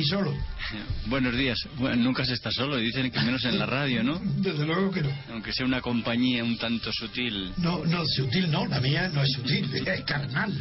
[0.00, 0.34] Ahí solo?
[1.06, 1.58] Buenos días.
[1.76, 4.18] Bueno, nunca se está solo, dicen que menos en la radio, ¿no?
[4.36, 5.10] Desde luego que no.
[5.30, 7.52] Aunque sea una compañía un tanto sutil.
[7.58, 10.52] No, no, sutil no, la mía no es sutil, es carnal.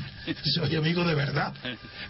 [0.54, 1.54] Soy amigo de verdad.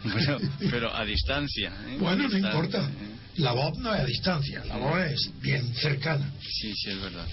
[0.03, 0.37] Bueno,
[0.69, 1.69] pero a distancia.
[1.87, 1.97] ¿eh?
[1.99, 2.79] Bueno, A no distancia, importa.
[2.79, 3.15] ¿eh?
[3.35, 6.29] La voz no es a distancia, la voz es bien cercana.
[6.41, 7.27] Sí, sí, es verdad.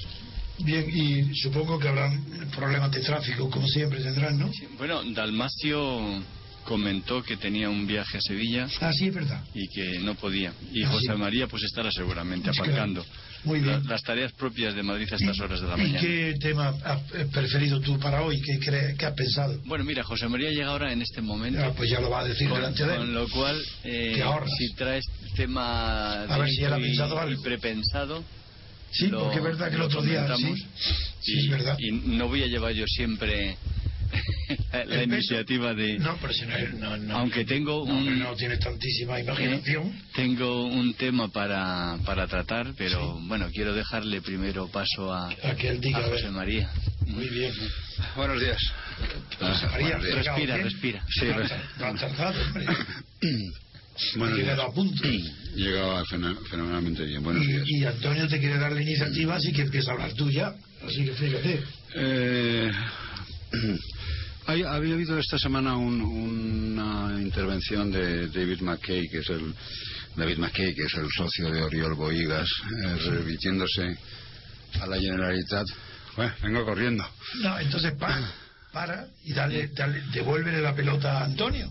[0.59, 4.51] Bien, y supongo que habrán problemas de tráfico, como siempre tendrán, ¿no?
[4.53, 6.23] Sí, Bueno, Dalmacio
[6.67, 9.43] comentó que tenía un viaje a Sevilla Ah, sí, es verdad.
[9.55, 10.53] y que no podía.
[10.73, 11.19] Y Ah, José sí.
[11.19, 13.05] María pues estará seguramente aparcando.
[13.45, 13.83] Muy bien.
[13.85, 16.01] La- las tareas propias de Madrid a estas horas de la ¿Y mañana.
[16.01, 18.41] qué tema has eh, preferido tú para hoy?
[18.41, 19.61] ¿Qué, crees, qué has pensado?
[19.67, 21.61] Bueno, mira, José María llega ahora en este momento.
[21.63, 23.15] Ah, pues ya lo va a decir Con, delante de con él.
[23.15, 24.21] lo cual, eh,
[24.59, 25.05] si traes
[25.37, 27.43] tema A ver si él ha y- pensado y algo.
[27.43, 28.25] prepensado,
[28.91, 30.27] Sí, lo- porque es verdad que el otro día...
[30.37, 30.55] Sí,
[31.21, 31.77] sí, y, es verdad.
[31.79, 33.57] y no voy a llevar yo siempre
[34.87, 35.99] la, iniciativa de...
[35.99, 37.17] No, pero si no, no, no.
[37.19, 38.19] Aunque tengo un...
[38.19, 39.93] no tienes tantísima imaginación.
[40.15, 45.69] Tengo un tema para, para tratar, pero bueno, quiero dejarle primero paso a, A que
[45.69, 46.09] él diga, a a.
[46.11, 46.71] José María.
[47.07, 47.53] Muy bien.
[48.15, 48.59] Buenos días.
[49.39, 51.05] José María, Respira, respira.
[51.09, 51.27] Sí,
[51.79, 52.67] No, has tardado, hombre.
[53.97, 54.37] Días.
[54.37, 55.03] llegado a punto.
[55.55, 57.23] Llegaba fenomenalmente bien.
[57.23, 57.63] Buenos días.
[57.67, 60.55] Y, y Antonio te quiere dar la iniciativa, así que empieza a hablar tú ya.
[60.87, 61.63] Así que fíjate.
[61.95, 62.71] Eh,
[64.47, 69.55] hay- había habido esta semana un- una intervención de David McKay, que es el
[70.17, 72.49] David McKay, que es el socio de Oriol Boigas,
[72.85, 73.97] eh, remitiéndose
[74.81, 75.67] a la Generalitat.
[76.17, 77.05] Bueno, vengo corriendo.
[77.43, 78.21] No, entonces para,
[78.73, 81.71] para y dale, dale, devuélvele la pelota a Antonio.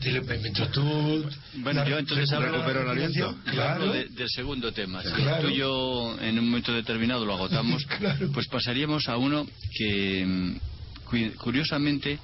[0.00, 1.24] Dile, mientras tú.
[1.58, 3.28] Bueno, yo entonces hablo- la recupero el aliento.
[3.28, 3.92] hablo Claro.
[3.92, 5.00] de- del segundo tema.
[5.02, 5.42] Si Claro.
[5.44, 8.30] tú y yo en un momento determinado lo agotamos, Claro.
[8.34, 9.46] pues pasaríamos a uno
[9.78, 10.56] que, mm,
[11.38, 12.18] curiosamente,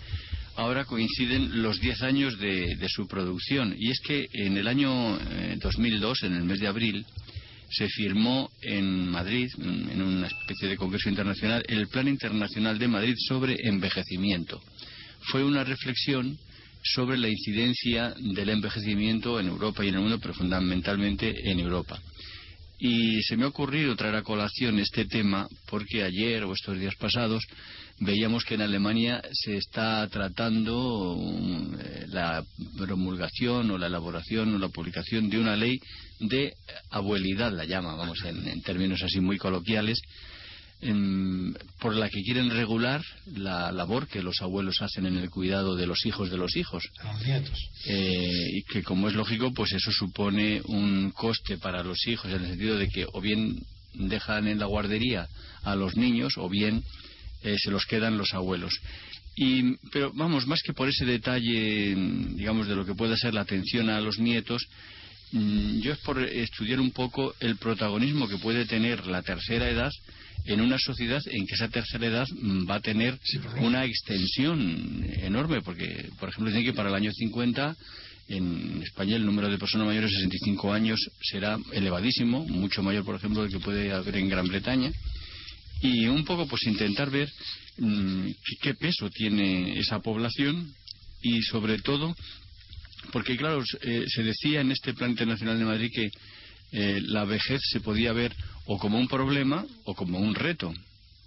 [0.57, 3.75] ahora coinciden los 10 años de, de su producción.
[3.79, 7.07] Y es que en el año eh, 2002, en el mes de abril,
[7.71, 12.89] se firmó en Madrid, mm, en una especie de congreso internacional, el Plan Internacional de
[12.89, 14.61] Madrid sobre envejecimiento.
[15.31, 16.39] Fue una reflexión
[16.83, 22.01] sobre la incidencia del envejecimiento en Europa y en el mundo, pero fundamentalmente en Europa.
[22.79, 26.95] Y se me ha ocurrido traer a colación este tema porque ayer o estos días
[26.95, 27.45] pasados
[28.01, 31.17] veíamos que en Alemania se está tratando
[31.79, 32.45] eh, la
[32.77, 35.81] promulgación o la elaboración o la publicación de una ley
[36.21, 36.55] de
[36.91, 40.01] abuelidad, la llama, vamos, en, en términos así muy coloquiales,
[40.81, 43.03] em, por la que quieren regular
[43.35, 46.89] la labor que los abuelos hacen en el cuidado de los hijos de los hijos.
[47.01, 47.71] A los nietos.
[47.87, 52.43] Eh, y que como es lógico, pues eso supone un coste para los hijos, en
[52.43, 53.61] el sentido de que o bien
[53.95, 55.27] dejan en la guardería
[55.65, 56.85] a los niños o bien
[57.43, 58.81] eh, se los quedan los abuelos.
[59.37, 61.95] Y, pero vamos, más que por ese detalle,
[62.35, 64.67] digamos, de lo que pueda ser la atención a los nietos,
[65.31, 69.93] mm, yo es por estudiar un poco el protagonismo que puede tener la tercera edad
[70.45, 75.07] en una sociedad en que esa tercera edad mm, va a tener Sí, una extensión
[75.23, 77.77] enorme, porque, por ejemplo, dicen que para el año 50
[78.29, 83.15] en España el número de personas mayores de 65 años será elevadísimo, mucho mayor, por
[83.15, 84.91] ejemplo, del que puede haber en Gran Bretaña.
[85.81, 87.31] Y un poco, pues, intentar ver
[87.79, 88.29] mm,
[88.61, 90.75] qué, peso tiene esa población
[91.23, 92.15] y, sobre todo,
[93.13, 96.11] porque, claro, eh, se decía en este Plan Internacional de Madrid que
[96.73, 98.35] eh, la vejez se podía ver
[98.67, 100.75] o como un problema o como un reto.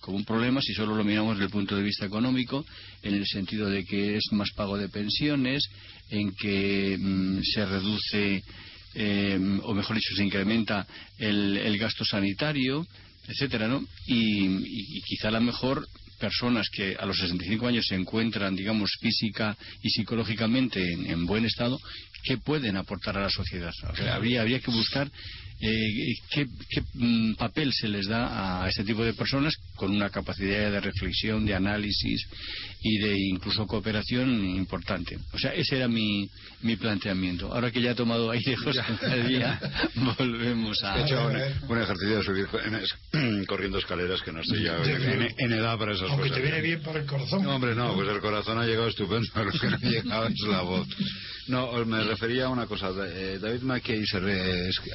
[0.01, 2.65] Como un problema si solo lo miramos desde el punto de vista económico,
[3.03, 5.63] en el sentido de que es más pago de pensiones,
[6.09, 8.43] en que mm, se reduce,
[8.95, 10.85] eh, o mejor dicho, se incrementa
[11.19, 12.85] el gasto sanitario,
[13.27, 13.83] etcétera, ¿no?
[14.07, 15.87] Y, y, quizá la mejor
[16.21, 21.79] personas que a los 65 años se encuentran, digamos, física y psicológicamente en, buen estado,
[22.23, 23.73] ¿qué pueden aportar a la sociedad?
[24.13, 25.11] habría, habría que buscar
[25.61, 26.47] eh, qué,
[26.93, 31.45] mm, papel se les da a este tipo de personas con una capacidad de reflexión,
[31.45, 32.27] de análisis
[32.81, 35.17] y de incluso cooperación importante.
[35.33, 36.27] O sea, ese era mi,
[36.61, 37.53] mi planteamiento.
[37.53, 38.81] Ahora que ya he tomado aire José
[39.27, 39.59] día,
[40.17, 40.99] volvemos a...
[40.99, 41.27] He hecho
[41.69, 42.47] un, ejercicio de subir
[43.47, 44.77] corriendo escaleras que no estoy ya
[45.37, 47.43] en, edad para esas Aunque te viene bien para el corazón.
[47.43, 50.47] No, hombre, no, pues el corazón ha llegado estupendo, lo que no ha llegado es
[50.47, 50.87] la voz.
[51.47, 52.91] No, me refería a una cosa.
[53.07, 54.03] Eh, David McKay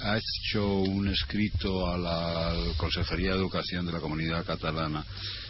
[0.02, 5.04] ha hecho un escrito a la Consejería de Educación de la Comunidad Catalana,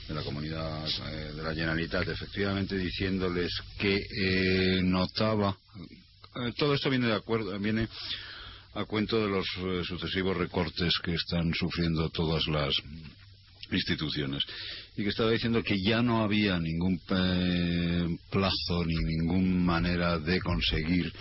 [0.08, 5.56] de la Comunidad eh, de la Generalitat, efectivamente diciéndoles que eh, notaba.
[6.56, 7.88] todo esto viene de acuerdo, viene
[8.75, 9.47] a cuento de los
[9.87, 12.75] sucesivos recortes que están sufriendo todas las
[13.70, 14.44] instituciones
[14.97, 20.41] y que estaba diciendo que ya no había ningún eh, plazo ni ninguna manera de
[20.41, 21.12] conseguir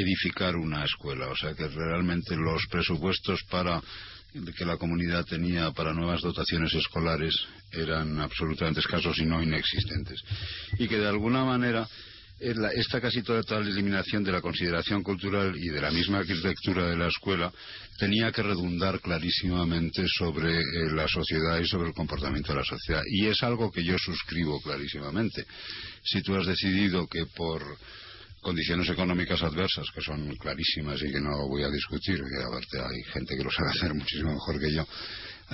[0.00, 1.28] edificar una escuela.
[1.28, 3.80] O sea que realmente los presupuestos para
[4.56, 7.34] que la comunidad tenía para nuevas dotaciones escolares
[7.72, 10.20] eran absolutamente escasos y no inexistentes.
[10.78, 11.88] Y que de alguna manera
[12.40, 17.08] esta casi total eliminación de la consideración cultural y de la misma arquitectura de la
[17.08, 17.52] escuela
[17.98, 20.62] tenía que redundar clarísimamente sobre eh,
[20.94, 23.02] la sociedad y sobre el comportamiento de la sociedad.
[23.10, 25.44] Y es algo que yo suscribo clarísimamente.
[26.04, 27.60] Si tú has decidido que por
[28.48, 33.02] condiciones económicas adversas que son clarísimas y que no voy a discutir, que aparte hay
[33.12, 34.86] gente que lo sabe hacer muchísimo mejor que yo,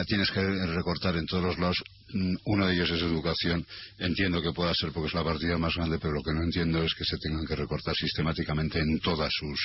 [0.07, 1.83] tienes que recortar en todos los lados.
[2.13, 3.67] Mm, uno de ellos es educación.
[3.99, 6.85] Entiendo que pueda ser porque es la partida más grande, pero lo que no entiendo
[6.85, 9.59] es que se tengan que recortar sistemáticamente en todas sus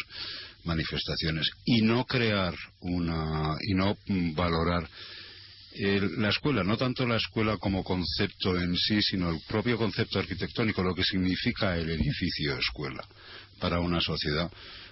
[0.63, 4.33] manifestaciones y no crear una y no mm,
[5.75, 10.19] valorar la escuela, no tanto la escuela como concepto en sí, sino el propio concepto
[10.19, 13.04] arquitectónico, lo que significa el edificio escuela
[13.60, 14.51] para una sociedad.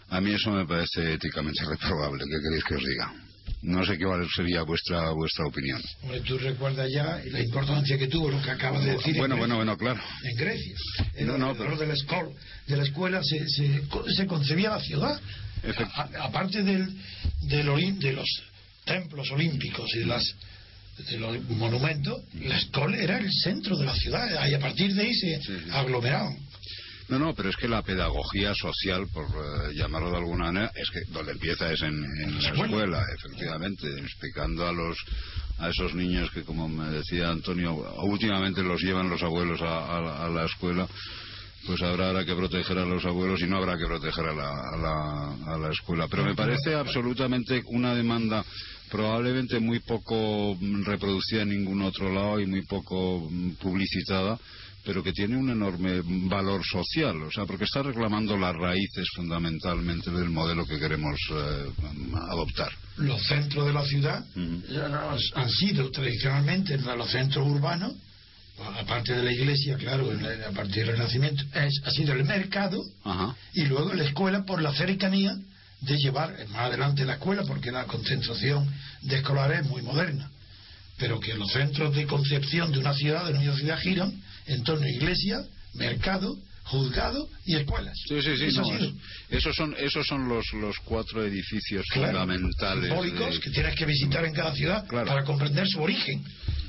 [0.09, 2.23] A mí eso me parece éticamente reprobable.
[2.29, 3.13] ¿Qué queréis que os diga?
[3.61, 5.81] No sé qué sería vuestra vuestra opinión.
[6.03, 9.17] Bueno, tú recuerdas ya la importancia que tuvo lo que acabas de decir.
[9.17, 9.99] Bueno, bueno, bueno, claro.
[10.23, 10.75] En Grecia.
[11.15, 11.75] En no, no, pero...
[11.75, 12.29] de, la escuela,
[12.67, 15.19] de la escuela se, se, concebía la ciudad.
[16.19, 16.87] aparte del,
[17.41, 18.27] del, de los
[18.85, 20.35] templos olímpicos y de, las,
[20.97, 25.01] de los monumentos, la escuela era el centro de la ciudad y a partir de
[25.03, 25.39] ahí se
[25.71, 26.47] aglomeraron.
[27.09, 30.89] No, no, pero es que la pedagogía social, por eh, llamarlo de alguna manera, es
[30.89, 34.97] que donde empieza es en, la escuela, efectivamente, explicando a los
[35.59, 37.73] a esos niños que, como me decía Antonio,
[38.03, 40.87] últimamente los llevan los abuelos a, la escuela
[41.65, 45.57] pues habrá, que proteger a los abuelos y no habrá que proteger a la, a
[45.57, 46.07] la, escuela.
[46.07, 48.45] Pero me parece absolutamente una demanda
[48.89, 54.37] probablemente muy poco reproducida en ningún otro lado y muy poco mm, publicitada
[54.87, 60.09] pero que tiene un enorme valor social, o sea, porque está reclamando las raíces fundamentalmente
[60.09, 61.69] del modelo que queremos eh,
[62.29, 62.71] adoptar.
[62.95, 64.25] Los centros de la ciudad
[65.35, 67.95] han sido tradicionalmente los centros urbanos,
[68.79, 72.81] aparte de la iglesia, claro, a partir del Renacimiento, es, ha sido el mercado
[73.53, 75.37] y luego la escuela por la cercanía
[75.81, 78.67] de llevar más adelante la escuela, porque la concentración
[79.01, 80.29] de escolares es muy moderna,
[80.97, 84.13] pero que los centros de concepción de una ciudad, de una ciudad giran
[84.47, 87.97] en torno a iglesia, mercado, juzgado y escuelas.
[88.07, 88.95] Sí, sí, sí.
[89.29, 92.91] esos son, esos son los, los cuatro edificios fundamentales.
[93.39, 96.23] que tienes que visitar en cada ciudad para comprender su origen.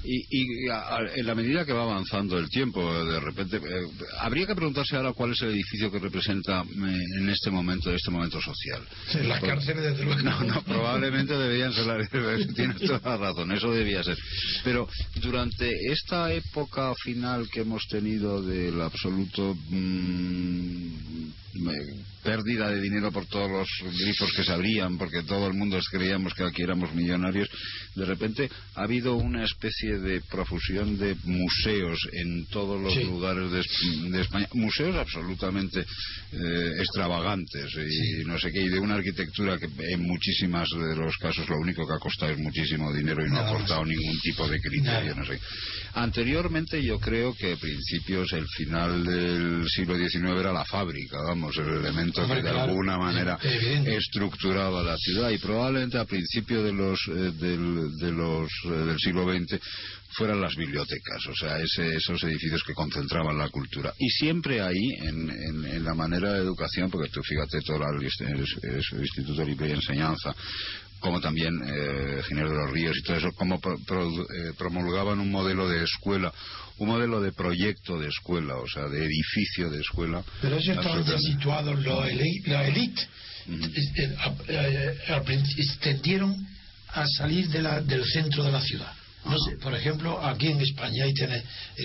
[0.05, 0.69] Y,
[1.17, 3.87] en la medida que va avanzando el tiempo, de repente, eh,
[4.21, 8.11] habría que preguntarse ahora cuál es el edificio que representa eh, en este momento, este
[8.11, 8.81] momento social.
[9.25, 10.23] las cárceles, desde luego.
[10.23, 12.09] No, no, probablemente deberían ser las.
[12.55, 14.17] Tienes toda la razón, eso debía ser.
[14.65, 19.57] Pero durante esta época final que hemos tenido del absoluto.
[20.69, 21.35] Mm,
[22.23, 26.35] pérdida de dinero por todos los grifos que se abrían, porque todo el mundo creíamos
[26.35, 27.49] que aquí éramos millonarios,
[27.95, 34.21] de repente ha habido una especie de profusión de museos en todos los lugares de,
[34.21, 40.03] España, museos absolutamente eh, extravagantes y no sé qué, y de una arquitectura que en
[40.03, 43.49] muchísimas de los casos lo único que ha costado es muchísimo dinero y no, ha
[43.49, 45.39] aportado ningún tipo de criterio, no sé.
[45.95, 51.38] Anteriormente yo creo que a principios, el final del siglo XIX era la fábrica, vamos,
[51.59, 57.01] el elemento que de alguna manera estructuraba la ciudad y probablemente a principios de los,
[57.09, 59.59] eh, del, de los, eh, del siglo XX
[60.11, 63.93] fueran las bibliotecas, o sea, esos edificios que concentraban la cultura.
[63.99, 69.01] Y siempre ahí, en, en, la manera de educación, porque tú fíjate, todo el, el
[69.03, 70.35] Instituto Libre de Enseñanza,
[71.01, 75.69] como también eh, Ginebra de los Ríos y todo eso, como eh, promulgaban un modelo
[75.69, 76.33] de escuela,
[76.79, 80.23] un modelo de proyecto de escuela, o sea, de edificio de escuela.
[80.41, 82.09] Pero eso estaban ya situados la
[82.67, 83.07] élite.
[85.81, 86.47] Tendieron
[86.89, 88.93] a salir de la, del centro de la ciudad.
[89.25, 91.43] No sé, por ejemplo, aquí en España, ahí tiene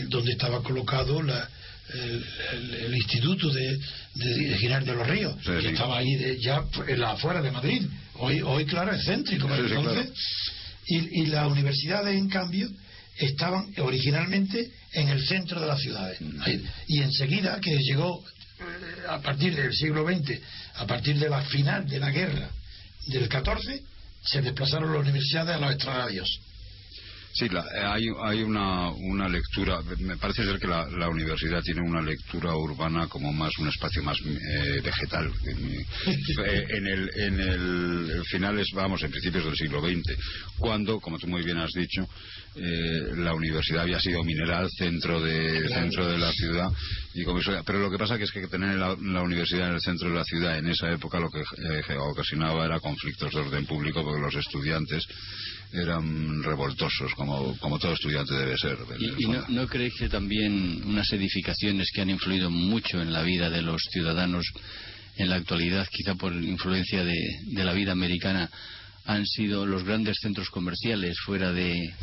[0.07, 1.49] donde estaba colocado la,
[1.93, 3.77] el, Instituto de,
[4.15, 7.83] de, Ginebra de los Ríos, que estaba ahí ya en la afuera de Madrid.
[8.15, 9.53] Hoy, hoy claro, es céntrico.
[9.53, 10.11] entonces,
[10.87, 12.69] y, y las universidades, en cambio,
[13.17, 16.19] estaban originalmente en el centro de las ciudades.
[16.21, 16.41] Mm.
[16.87, 18.23] Y enseguida que llegó,
[18.59, 18.63] eh,
[19.07, 20.39] a partir del siglo XX,
[20.75, 22.49] a partir de la final de la guerra
[23.07, 23.83] del 14,
[24.23, 26.39] se desplazaron las universidades a los extrarradios.
[27.33, 31.99] Sí, hay, hay una, una, lectura, me parece ser que la, la, universidad tiene una
[31.99, 35.31] lectura urbana como más un espacio más eh, vegetal.
[35.47, 40.15] Eh, en, el, en el finales, vamos, en principios del siglo XX,
[40.59, 42.07] cuando, como tú muy bien has dicho,
[42.55, 46.69] eh, la universidad había sido mineral centro de, centro de la ciudad.
[47.13, 49.81] Y como Pero lo que pasa que es que tener la, la, universidad en el
[49.81, 51.43] centro de la ciudad en esa época lo que
[51.97, 55.05] ocasionaba era conflictos de orden público porque los estudiantes
[55.73, 58.77] eran revoltosos, como, como todo estudiante debe ser.
[58.99, 63.49] ¿Y, no, no, crees que también unas edificaciones que han influido mucho en la vida
[63.49, 64.45] de los ciudadanos
[65.17, 67.15] en la actualidad, quizá por influencia de,
[67.45, 68.49] de la vida americana,
[69.05, 71.93] han sido los grandes centros comerciales fuera de,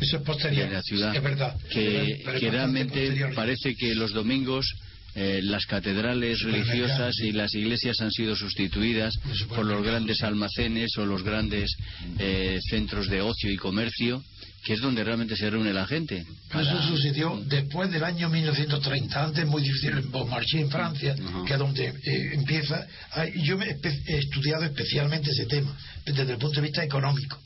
[0.69, 1.15] la ciudad?
[1.15, 1.57] Es verdad.
[1.69, 4.65] Que, que realmente parece que los domingos
[5.13, 9.13] eh, las catedrales religiosas y las iglesias han sido sustituidas
[9.49, 11.75] por los grandes almacenes o los grandes
[12.17, 14.23] eh, centros de ocio y comercio,
[14.63, 16.25] que es donde realmente se reúne la gente.
[16.53, 19.23] Eso sucedió después del año 1930.
[19.23, 21.15] Antes muy difícil en Beaumarchais, en Francia,
[21.45, 22.87] que es donde eh, empieza.
[23.35, 25.75] Yo he estudiado especialmente ese tema
[26.05, 27.37] desde el punto de vista económico.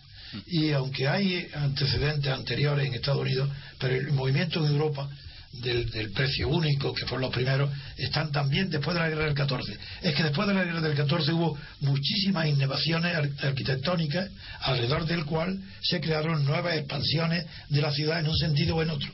[0.47, 5.09] Y aunque hay antecedentes anteriores en Estados Unidos, pero el movimiento en Europa
[5.61, 9.77] del, precio único, que fueron los primeros, están también después de la guerra del 14.
[10.01, 14.29] Es que después de la guerra del 14 hubo muchísimas innovaciones arquitectónicas
[14.61, 18.89] alrededor del cual se crearon nuevas expansiones de la ciudad en un sentido o en
[18.89, 19.11] otro.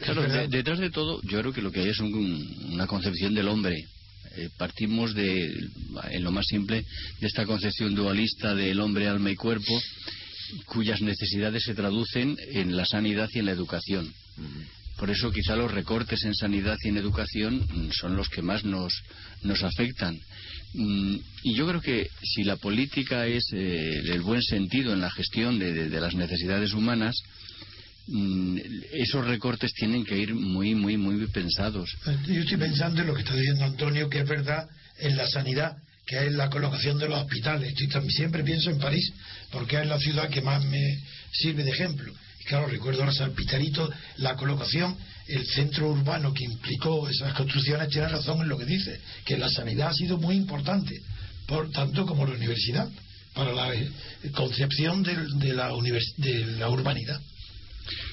[0.00, 3.76] Claro, detrás de todo, yo creo que lo que hay es una concepción del hombre.
[4.34, 5.68] Eh, partimos de,
[6.10, 6.84] en lo más simple,
[7.20, 9.78] de esta concepción dualista del hombre, alma y cuerpo,
[10.66, 14.12] cuyas necesidades se traducen en la sanidad y en la educación.
[14.96, 18.64] Por eso quizá los recortes en sanidad y en educación mm, son los que más
[18.64, 18.92] nos,
[19.42, 20.18] nos afectan.
[20.74, 25.10] Mm, y yo creo que si la política es eh, el buen sentido en la
[25.10, 27.16] gestión de, las necesidades humanas,
[28.06, 28.58] mm,
[28.92, 31.90] esos recortes tienen que ir muy, muy, muy pensados.
[32.26, 34.68] Yo estoy pensando en lo que está diciendo Antonio, que es verdad
[34.98, 37.74] en la sanidad, que es la colocación de los hospitales.
[37.76, 39.12] Estoy, siempre pienso en París,
[39.50, 40.98] porque es la ciudad que más me
[41.32, 42.12] sirve de ejemplo.
[42.46, 44.96] Claro, recuerdo ahora Salpitarito, la colocación,
[45.28, 49.48] el centro urbano que implicó esas construcciones tiene razón en lo que dice, que la
[49.48, 50.94] sanidad ha sido muy importante,
[51.46, 52.88] por tanto como la universidad,
[53.34, 53.90] para la eh,
[54.34, 55.14] concepción de,
[55.54, 55.70] la,
[56.16, 57.20] de la urbanidad.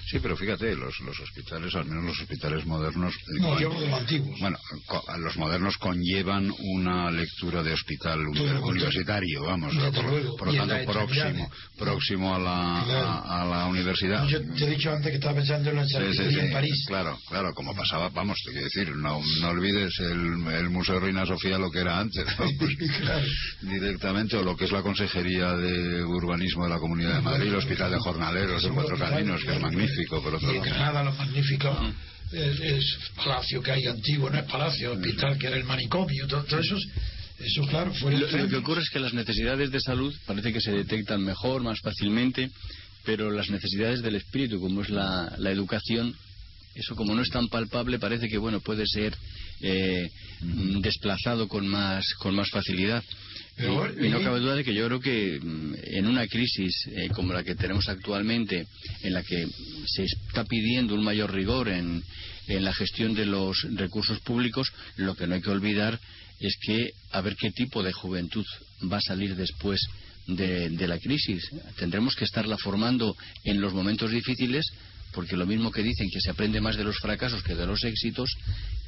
[0.10, 3.14] Sí, pero fíjate, los, los hospitales, al menos los hospitales modernos.
[3.16, 4.40] Eh, no, yo los antiguos.
[4.40, 4.58] Bueno,
[5.20, 9.76] los modernos conllevan una lectura de hospital universitario, vamos.
[10.38, 14.26] por, lo tanto, próximo, próximo a la, a, la universidad.
[14.28, 16.86] Yo te he dicho antes que estaba pensando en la en París.
[16.88, 21.26] Claro, claro, como pasaba, vamos, te quiero decir, no, no olvides el, el Museo Reina
[21.26, 22.26] Sofía lo que era antes,
[23.62, 27.56] directamente, o lo que es la Consejería de Urbanismo de la Comunidad de Madrid, el
[27.56, 31.94] Hospital de Jornaleros de Cuatro Caminos, que es magnífico y en Granada lo magnífico
[32.32, 36.78] es, palacio que hay antiguo, no es palacio, hospital que era el manicomio, todo, eso,
[37.40, 40.62] eso claro fue lo, lo que ocurre es que las necesidades de salud parece que
[40.62, 42.52] se detectan mejor, más fácilmente,
[43.04, 46.16] pero las necesidades del espíritu, como es la, la educación,
[46.76, 49.16] eso como no es tan palpable parece que bueno puede ser
[49.62, 50.10] eh,
[50.82, 53.04] desplazado con más con más facilidad
[53.60, 57.34] y, no cabe duda de que yo creo que mm, en una crisis eh, como
[57.34, 58.68] la que tenemos actualmente,
[59.02, 59.48] en la que
[59.86, 62.04] se está pidiendo un mayor rigor en,
[62.48, 66.00] en la gestión de los recursos públicos, lo que no hay que olvidar
[66.40, 68.46] es que a ver qué tipo de juventud
[68.92, 69.82] va a salir después
[70.28, 71.50] de, de, la crisis.
[71.78, 74.66] Tendremos que estarla formando en los momentos difíciles,
[75.12, 77.84] porque lo mismo que dicen que se aprende más de los fracasos que de los
[77.84, 78.30] éxitos,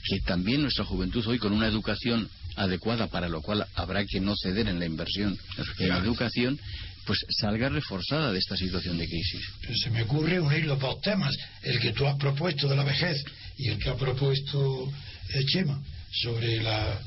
[0.04, 4.36] que también nuestra juventud hoy con una educación adecuada, para lo cual habrá que no
[4.36, 5.38] ceder en la inversión
[5.80, 6.60] en la educación,
[7.06, 9.42] pues salga reforzada de esta situación de crisis.
[9.62, 12.84] Pero se me ocurre unir los dos temas, el que tú has propuesto de la
[12.84, 13.24] vejez
[13.58, 14.92] y el que ha propuesto
[15.34, 15.82] eh, Chema
[16.12, 17.00] sobre la,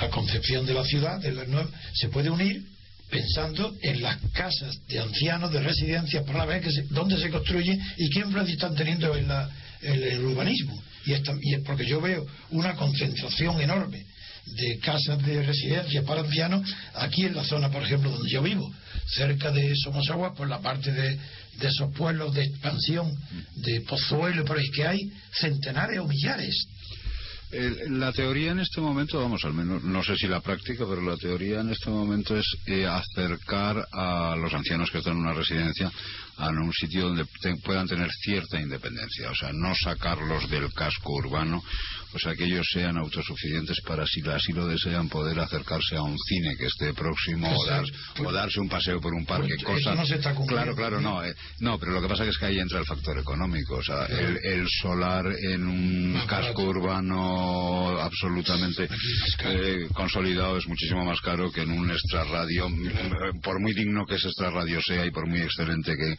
[0.00, 1.44] la concepción de la ciudad, de la
[1.92, 2.64] se puede unir
[3.10, 8.10] pensando en las casas de ancianos, de residencias, para ver que dónde se construyen y
[8.10, 9.30] qué influencia están teniendo en,
[9.82, 10.82] el urbanismo.
[11.04, 14.04] Y, y es porque yo veo una concentración enorme
[14.46, 16.62] de casas de residencia para ancianos
[16.94, 18.72] aquí en la zona, por ejemplo, donde yo vivo,
[19.06, 21.18] cerca de Somosaguas, por la parte de,
[21.58, 23.14] de esos pueblos de expansión,
[23.56, 26.68] de Pozuelo, por ahí que hay centenares o millares
[27.88, 31.16] la teoría en este momento, vamos, al menos, no sé si la práctica, pero la
[31.16, 35.90] teoría en este momento es eh, acercar a los ancianos que están en una residencia
[36.36, 37.26] a un sitio donde
[37.62, 41.62] puedan tener cierta independencia, o sea, no sacarlos del casco urbano,
[42.12, 46.16] o sea, que ellos sean autosuficientes para, si así lo desean, poder acercarse a un
[46.18, 47.66] cine que esté próximo o,
[48.16, 49.54] pues, darse un paseo por un parque.
[49.64, 52.46] Pues, no se está claro, claro, no, eh, no, pero lo que pasa es que
[52.46, 57.33] ahí entra el factor económico, o sea, el, solar en un casco urbano
[58.00, 58.88] absolutamente
[59.44, 62.68] eh, consolidado es muchísimo más caro que en un extrarradio,
[63.42, 66.16] por muy digno que ese extrarradio sea y por muy excelente que,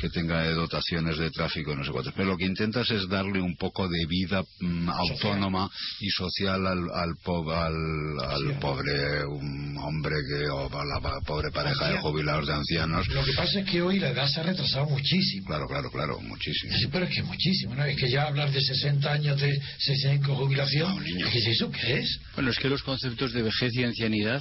[0.00, 2.14] que tenga dotaciones de tráfico, no sé cuántos.
[2.14, 5.68] Pero lo que intentas es darle un poco de vida mm, autónoma
[6.00, 11.98] y social al, al, al, pobre un hombre que, o a la pobre pareja de
[11.98, 13.06] jubilados de ancianos.
[13.08, 15.46] Lo que pasa es que hoy la edad se ha retrasado muchísimo.
[15.46, 16.76] Claro, claro, claro, muchísimo.
[16.76, 17.84] Sí, pero es que muchísimo, ¿no?
[17.84, 20.16] Es que ya hablar de 60 años de 60
[20.64, 21.70] jubilación, ¿qué es eso?
[21.70, 22.20] ¿Qué es?
[22.34, 24.40] Bueno, es que los conceptos de vejez y ancianidad,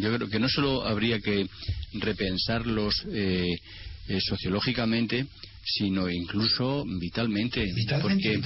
[0.00, 1.46] yo creo que no solo habría que
[1.94, 3.56] repensarlos eh,
[4.08, 5.26] eh, sociológicamente,
[5.70, 7.64] sino incluso vitalmente.
[8.00, 8.40] porque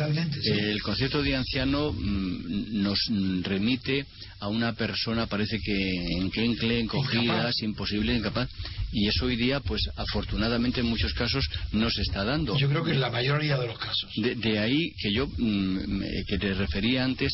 [0.44, 2.98] el concepto de anciano mm, nos
[3.42, 4.06] remite
[4.40, 8.48] a una persona, parece que en que encogida, imposible, incapaz.
[8.92, 12.58] Y eso hoy día, pues afortunadamente en muchos casos no se está dando.
[12.58, 14.10] Yo creo que en la mayoría de los casos.
[14.16, 17.32] De, ahí que yo, mm, que te refería antes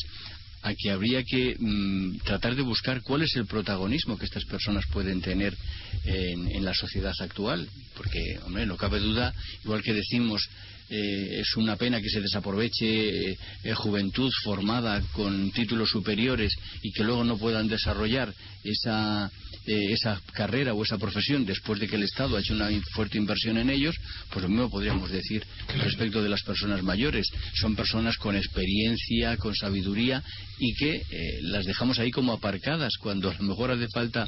[0.61, 4.85] a que habría que mm, tratar de buscar cuál es el protagonismo que estas personas
[4.91, 5.55] pueden tener
[6.03, 7.67] en, la sociedad actual.
[7.95, 10.47] Porque, hombre, no cabe duda, igual que decimos,
[10.89, 13.37] eh, es una pena que se desaproveche eh,
[13.75, 19.31] juventud formada con títulos superiores y que luego no puedan desarrollar esa
[19.69, 23.19] eh, esa carrera o esa profesión después de que el Estado ha hecho una fuerte
[23.19, 23.95] inversión en ellos,
[24.31, 25.45] pues lo mismo podríamos decir
[25.77, 27.27] respecto de las personas mayores.
[27.53, 30.23] Son personas con experiencia, con sabiduría
[30.57, 34.27] y que eh, las dejamos ahí como aparcadas cuando a lo mejor hace falta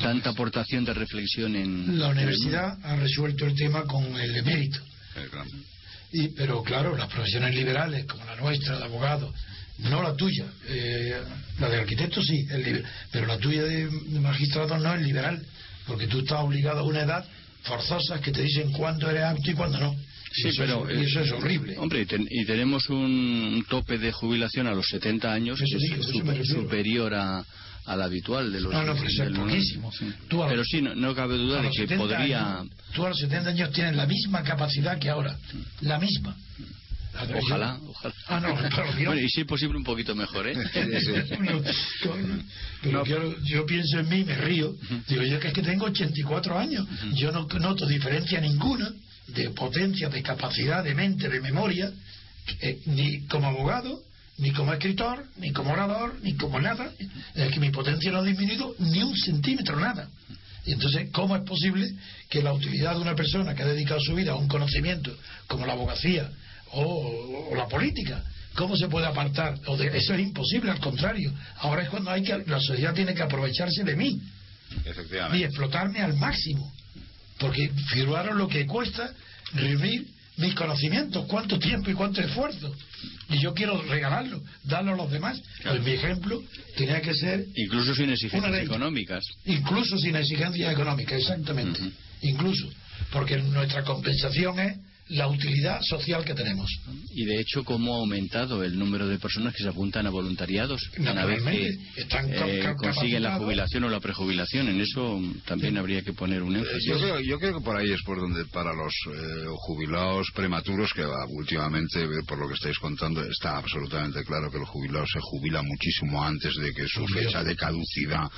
[0.00, 1.96] tanta aportación de reflexión en.
[1.96, 4.80] La universidad ha resuelto el tema con el emérito.
[6.12, 9.32] Y, pero claro, las profesiones liberales como la nuestra, de abogado,
[9.78, 11.16] no la tuya, eh,
[11.58, 12.46] la de arquitecto sí,
[13.10, 13.88] pero la tuya de,
[14.20, 15.40] magistrado no es liberal,
[15.86, 17.24] porque tú estás obligado a una edad
[17.62, 19.96] forzosa que te dicen cuándo eres apto y cuándo no.
[20.32, 21.76] Sí, eso pero es, eso es horrible.
[21.78, 27.44] Hombre, y, tenemos un tope de jubilación a los 70 años que es superior a,
[27.90, 28.72] al habitual de los.
[28.72, 29.92] No, no, pero es poquísimo.
[30.28, 32.62] pero sí, no, cabe duda de que podría.
[32.94, 35.36] tú a los 70 años tienes la misma capacidad que ahora,
[35.80, 36.36] la misma.
[37.12, 38.14] Ojalá, ojalá.
[38.28, 38.54] Ah, no,
[39.04, 40.54] bueno, y si es posible un poquito mejor, ¿eh?
[42.82, 44.72] pero yo pienso en mí, me río.
[45.08, 46.86] Digo, yo que es que tengo 84 años.
[47.14, 48.92] Yo no noto diferencia ninguna
[49.26, 51.90] de potencia, de capacidad, de mente, de memoria,
[52.60, 54.00] eh, ni como abogado,
[54.40, 56.90] ni como escritor, ni como orador, ni como nada.
[57.34, 60.08] Es que mi potencia no ha disminuido ni un centímetro, nada.
[60.66, 61.90] Y entonces, ¿cómo es posible
[62.28, 65.66] que la utilidad de una persona que ha dedicado su vida a un conocimiento como
[65.66, 66.30] la abogacía
[66.72, 68.22] o, la política.
[68.54, 69.58] ¿Cómo se puede apartar?
[69.66, 71.32] O de, eso es imposible, al contrario.
[71.58, 74.20] Ahora es cuando hay que, la sociedad tiene que aprovecharse de mí
[75.34, 76.72] y explotarme al máximo.
[77.38, 79.12] Porque figuraron lo que cuesta
[79.54, 82.74] reunir mis conocimientos, cuánto tiempo y cuánto esfuerzo.
[83.30, 85.40] Y yo quiero regalarlo, darlo a los demás.
[85.62, 86.42] Pues mi ejemplo
[86.76, 87.46] tenía que ser.
[87.54, 89.24] Incluso sin exigencias económicas.
[89.44, 91.80] Incluso sin exigencias económicas, exactamente.
[92.22, 92.68] Incluso.
[93.12, 94.78] Porque nuestra compensación es
[95.10, 96.70] la utilidad social que tenemos.
[97.10, 100.80] Y de hecho, ¿cómo ha aumentado el número de personas que se apuntan a voluntariados
[100.98, 104.68] una vez que eh, consiguen la jubilación o la prejubilación?
[104.68, 106.84] En eso también habría que poner un énfasis.
[107.26, 112.04] Yo creo, que por ahí es por donde para los eh, jubilados prematuros, que últimamente,
[112.04, 116.22] eh, por lo que estáis contando, está absolutamente claro que el jubilado se jubila muchísimo
[116.22, 118.30] antes de que su fecha de caducidad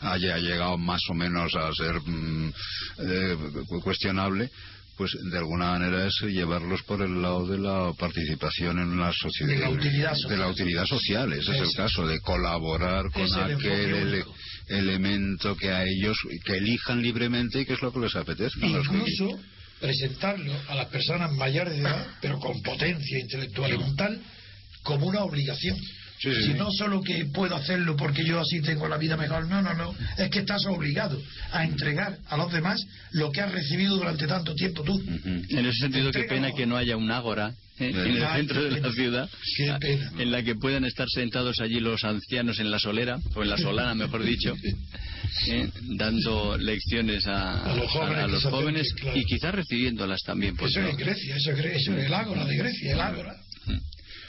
[0.00, 2.52] haya llegado más o menos a ser mm,
[3.82, 4.50] cuestionable
[5.02, 9.52] pues de alguna manera es llevarlos por el lado de la participación en la sociedad.
[9.52, 10.30] De la utilidad social.
[10.30, 14.24] De la utilidad social, ese es, el caso, de colaborar con aquel
[14.68, 18.64] elemento que a ellos, que elijan libremente y que es lo que les apetece.
[18.64, 19.40] Incluso
[19.80, 24.22] presentarlo a las personas mayores de edad, pero con potencia intelectual y mental,
[24.84, 25.76] como una obligación.
[26.22, 29.74] Si no solo que puedo hacerlo porque yo así tengo la vida mejor, no, no,
[29.74, 34.26] no, es que estás obligado a entregar a los demás lo que has recibido durante
[34.26, 35.00] tanto tiempo tú.
[35.24, 37.90] En ese sentido, qué pena que no haya un ágora ¿eh?
[37.90, 39.30] en el centro de la ciudad,
[40.18, 43.58] en la que puedan estar sentados allí los ancianos en la solera, o en la
[43.58, 44.54] solana, mejor dicho,
[45.48, 45.68] ¿eh?
[45.96, 50.54] dando lecciones a, los jóvenes, y quizás recibiéndolas también.
[50.54, 53.36] Eso es en Grecia, eso, es el ágora de Grecia, el ágora.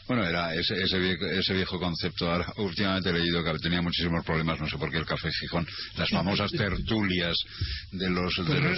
[0.08, 2.30] Bueno, era ese, ese, viejo, ese viejo concepto.
[2.30, 5.66] Ahora, últimamente he leído que tenía muchísimos problemas, no sé por qué el café Gijón,
[5.98, 7.38] las famosas tertulias
[7.92, 8.78] de los, de los,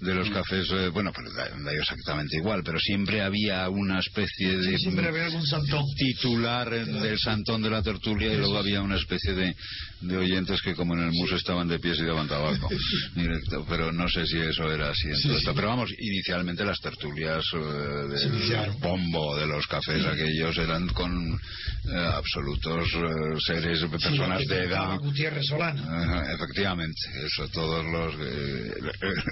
[0.00, 4.76] de los cafés, eh, bueno, pues da, exactamente igual, pero siempre había una especie de
[5.96, 9.54] titular del santón de la tertulia y luego había una especie de,
[10.00, 12.68] de oyentes que como en el museo estaban de pies y daban tabaco.
[13.68, 15.08] pero no sé si eso era así.
[15.54, 21.12] Pero vamos, inicialmente las tertulias eh, de bombo de los cafés aquellos ellos eran con
[21.32, 24.98] eh, absolutos eh, seres, personas de edad.
[24.98, 26.32] Gutiérrez Solana.
[26.32, 28.14] efectivamente, eso, todos los.
[28.14, 28.74] Eh,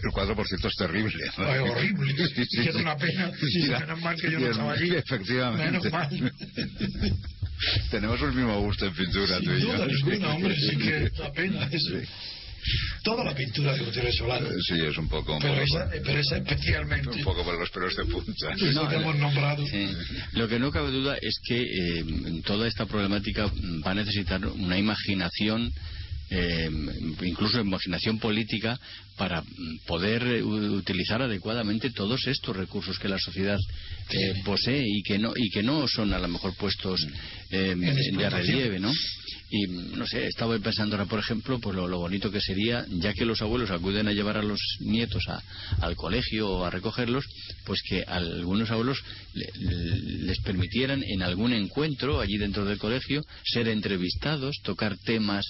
[0.04, 1.24] el cuadro, por cierto, es terrible.
[1.36, 2.14] Ay, horrible.
[2.36, 3.32] es una pena.
[3.80, 4.94] menos mal que yo no estaba allí.
[4.94, 5.70] Efectivamente.
[5.70, 6.32] Menos mal.
[7.90, 11.32] Tenemos el mismo gusto en pintura, Sin tú y duda ninguna, hombre, sí que da
[11.32, 11.94] pena eso.
[13.02, 14.48] Toda la pintura de Gutiérrez Solano.
[14.66, 15.38] Sí, es un poco.
[15.40, 17.08] pero, esa, pero esa especialmente.
[17.08, 18.54] Un poco por los pelos de punta.
[18.74, 19.64] No, hemos nombrado.
[20.32, 22.04] Lo que no cabe duda es que eh,
[22.44, 23.46] toda esta problemática
[23.86, 25.72] va a necesitar una imaginación
[26.30, 26.68] eh,
[27.22, 28.78] incluso imaginación política
[29.16, 29.42] para
[29.86, 33.58] poder utilizar adecuadamente todos estos recursos que la sociedad
[34.10, 37.06] eh, posee y que no y que no son a lo mejor puestos
[37.50, 38.92] eh, de relieve, ¿no?
[39.50, 43.24] Y no sé, estaba pensando ahora, por ejemplo, pues lo, bonito que sería, ya que
[43.24, 45.24] los abuelos acuden a llevar a los nietos
[45.80, 47.24] al colegio o a recogerlos,
[47.64, 54.56] pues que algunos abuelos les permitieran en algún encuentro allí dentro del colegio ser entrevistados,
[54.62, 55.46] tocar temas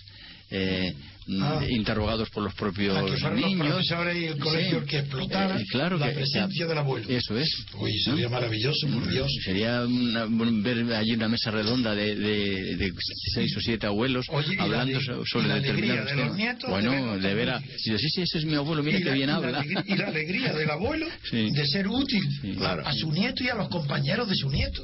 [0.50, 0.94] eh,
[1.40, 1.60] ah.
[1.68, 3.84] interrogados por los propios ah, niños.
[4.14, 7.06] y el colegio que explotara eh, claro la presencia del abuelo.
[7.08, 7.48] Eso es.
[7.74, 9.30] Uy, sería maravilloso, por mm, Dios.
[9.44, 12.92] Sería ver allí una mesa redonda de, de,
[13.34, 14.26] seis o siete abuelos
[14.58, 16.58] hablando sobre determinados temas.
[16.68, 17.60] bueno, de, ver a...
[17.60, 19.64] Sí, sí, ese es mi abuelo, mira qué bien habla.
[19.86, 22.22] y la alegría del abuelo de ser útil
[22.62, 24.82] a su nieto y a los compañeros de su nieto.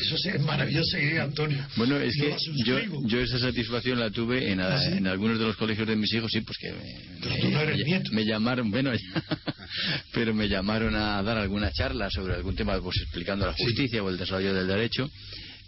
[0.00, 1.66] Eso es maravillosa idea, Antonio.
[1.76, 5.56] Bueno, es que yo, yo esa satisfacción la tuve en, ¿Ah, en, algunos de los
[5.56, 6.72] colegios de mis hijos, sí, pues que
[8.12, 8.92] me, llamaron, bueno,
[10.12, 14.10] pero me llamaron a dar alguna charla sobre algún tema, pues explicando la justicia o
[14.10, 15.08] el desarrollo del derecho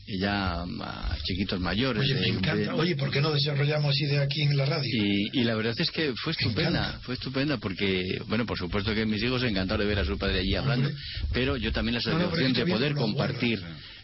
[0.09, 2.03] y ya a chiquitos mayores.
[2.03, 2.75] Oye, me encanta.
[2.75, 4.91] Oye, ¿por qué no desarrollamos idea aquí en la radio?
[4.91, 9.23] Y, la verdad es que fue estupenda, fue estupenda porque, bueno, por supuesto que mis
[9.23, 10.91] hijos encantaron de ver a su padre allí hablando,
[11.33, 13.61] pero yo también la satisfacción de poder compartir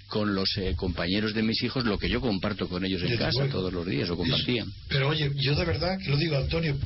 [0.09, 3.47] con los eh, compañeros de mis hijos lo que yo comparto con ellos en casa
[3.49, 4.67] todos los días, o compartían.
[4.89, 6.77] Pero oye, yo de verdad que lo digo, Antonio,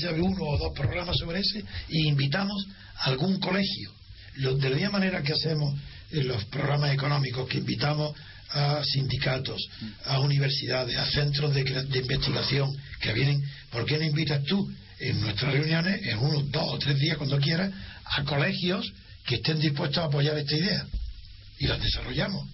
[0.00, 3.92] sabe uno o dos programas sobre ese y invitamos a algún colegio.
[4.36, 5.74] de la misma manera que hacemos
[6.10, 8.14] en los programas económicos, que invitamos
[8.50, 9.68] a sindicatos,
[10.04, 15.20] a universidades, a centros de, de investigación que vienen, ¿por qué no invitas tú en
[15.20, 17.72] nuestras reuniones, en unos dos o tres días, cuando quieras,
[18.04, 18.92] a colegios
[19.24, 20.86] que estén dispuestos a apoyar esta idea?
[21.58, 22.46] Y las desarrollamos.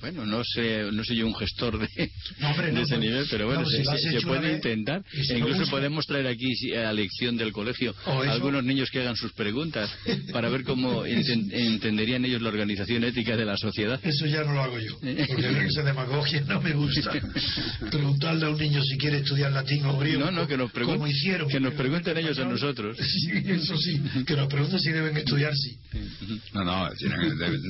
[0.00, 1.88] Bueno, no sé, no soy yo un gestor de,
[2.82, 5.02] ese nivel, pero bueno, se, puede intentar.
[5.28, 9.90] E incluso podemos traer aquí a lección del colegio algunos niños que hagan sus preguntas
[10.32, 13.98] para ver cómo entenderían ellos la organización ética de la sociedad.
[14.02, 17.12] Eso ya no lo hago yo, porque esa demagogia no me gusta.
[17.90, 20.24] Preguntarle a un niño si quiere estudiar latín o griego.
[20.24, 22.96] No, no, que nos, pregunten, hicieron, que nos pregunten ellos a nosotros.
[22.98, 25.76] Sí, eso sí, que nos pregunten si deben estudiar, sí.
[26.52, 26.90] No, no,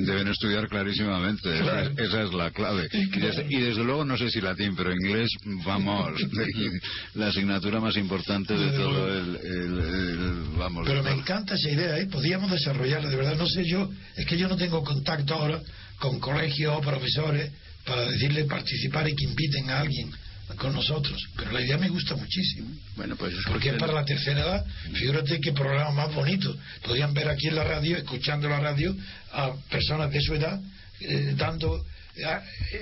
[0.06, 1.50] deben, estudiar clarísimamente
[1.96, 2.88] es la clave.
[2.92, 5.30] Y desde, luego, no sé si latín, pero inglés,
[5.64, 6.20] vamos,
[7.14, 10.86] la asignatura más importante de todo el, vamos.
[10.86, 12.06] Pero me encanta esa idea, ¿eh?
[12.06, 13.36] Podíamos desarrollarla, de verdad.
[13.36, 15.60] No sé yo, es que yo no tengo contacto ahora
[15.98, 17.50] con colegios o profesores
[17.84, 20.10] para decirle participar y que inviten a alguien
[20.56, 21.20] con nosotros.
[21.36, 22.68] Pero la idea me gusta muchísimo.
[22.96, 24.66] Bueno, pues Porque es para la tercera edad.
[24.92, 26.56] Fíjate qué programa más bonito.
[26.84, 28.94] Podían ver aquí en la radio, escuchando la radio,
[29.32, 30.60] a personas de su edad
[31.00, 31.84] eh, dando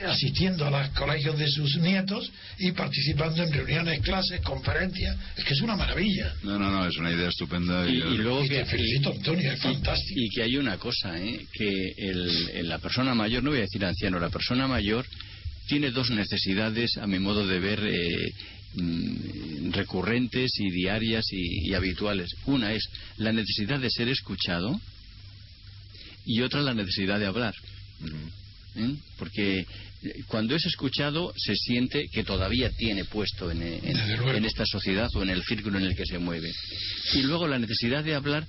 [0.06, 5.16] asistiendo a los colegios de sus nietos y participando en reuniones, clases, conferencias.
[5.36, 6.34] Es que es una maravilla.
[6.42, 7.86] No, no, no, es una idea estupenda.
[7.88, 10.20] Y, luego que, te felicito, Antonio, es fantástico.
[10.20, 11.46] Y que hay una cosa, ¿eh?
[11.52, 15.04] que el, la persona mayor, no voy a decir anciano, la persona mayor
[15.66, 18.32] tiene dos necesidades, a mi modo de ver, eh,
[18.74, 22.30] mm, recurrentes y diarias y, habituales.
[22.46, 22.84] Una es
[23.16, 24.80] la necesidad de ser escuchado
[26.24, 27.54] y otra la necesidad de hablar.
[28.76, 28.94] ¿Eh?
[29.18, 29.66] porque eh,
[30.28, 35.30] cuando es escuchado se siente que todavía tiene puesto en, en, esta sociedad o en
[35.30, 36.52] el círculo en el que se mueve.
[37.14, 38.46] Y luego la necesidad de hablar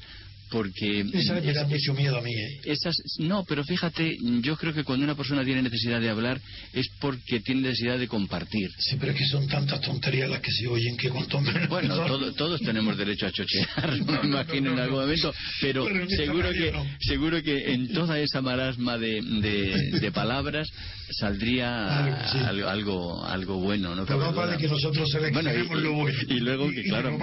[0.50, 2.60] porque esa me da mucho miedo a mí ¿eh?
[2.66, 6.40] esas no pero fíjate yo creo que cuando una persona tiene necesidad de hablar
[6.74, 8.70] es porque tiene necesidad de compartir.
[8.78, 12.34] Sí pero es que son tantas tonterías las que se oyen que cuanto menos bueno
[12.34, 17.74] todos tenemos derecho a chochear me imagino en algún momento pero, seguro que seguro que
[17.74, 20.70] en toda esa marasma de, de, palabras
[21.12, 22.06] saldría
[22.48, 26.18] algo, algo, bueno no pero más que nosotros seleccionemos bueno, y, lo bueno.
[26.30, 27.18] y luego que claro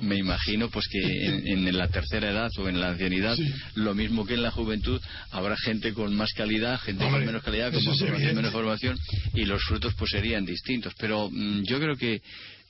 [0.00, 3.36] me, imagino pues que en, en la tercera edad o en la ancianidad,
[3.74, 7.72] lo mismo que en la juventud, habrá gente con más calidad, gente con menos calidad,
[7.72, 8.98] con más formación, menos formación,
[9.34, 10.94] y los frutos pues serían distintos.
[10.98, 12.22] Pero mm, yo creo que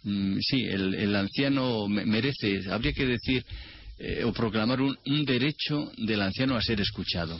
[0.03, 3.45] mm, sí, el, anciano merece, habría que decir,
[3.97, 7.39] eh, o proclamar un, derecho del anciano a ser escuchado.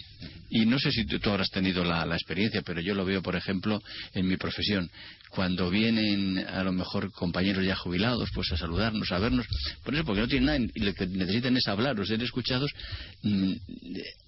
[0.51, 3.83] Y no sé si tú, habrás tenido la, experiencia, pero yo lo veo, por ejemplo,
[4.15, 4.89] en mi profesión.
[5.35, 9.47] Cuando vienen a lo mejor compañeros ya jubilados, pues a saludarnos, a vernos,
[9.83, 12.71] por eso, porque no tienen nada y lo que necesitan es hablar o ser escuchados,
[13.23, 13.53] mm,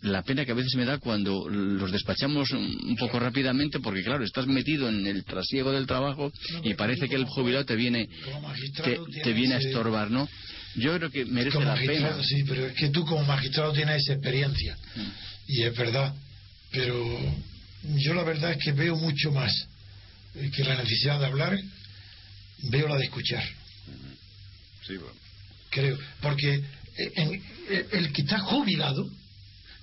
[0.02, 4.24] la pena que a veces me da cuando los despachamos un poco rápidamente, porque claro,
[4.24, 6.32] estás metido en el trasiego del trabajo
[6.64, 8.08] y parece que el jubilado te viene,
[9.22, 10.28] te viene a estorbar, ¿no?
[10.74, 12.22] Yo creo que merece la pena.
[12.22, 14.76] Sí, pero es que tú como magistrado tienes esa experiencia.
[14.96, 15.08] Mm.
[15.48, 16.14] Y es verdad.
[16.70, 17.18] Pero
[17.96, 19.68] yo la verdad es que veo mucho más
[20.54, 21.58] que la necesidad de hablar,
[22.70, 23.44] veo la de escuchar.
[24.86, 25.14] Sí, bueno.
[25.70, 25.98] Creo.
[26.20, 26.62] Porque
[26.96, 29.08] el que está jubilado,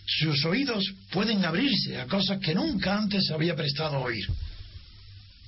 [0.05, 4.25] sus oídos pueden abrirse a cosas que nunca antes había prestado a oír.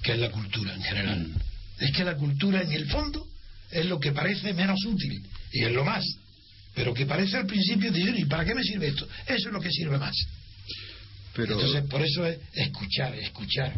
[0.03, 1.33] Que es la cultura en general.
[1.79, 3.27] Es que la cultura en el fondo
[3.71, 6.05] es lo que parece menos útil y es lo más.
[6.73, 9.07] Pero que parece al principio decir, ¿y para qué me sirve esto?
[9.25, 10.15] Eso es lo que sirve más.
[11.33, 11.53] Pero...
[11.53, 13.73] Entonces, por eso es escuchar, escuchar.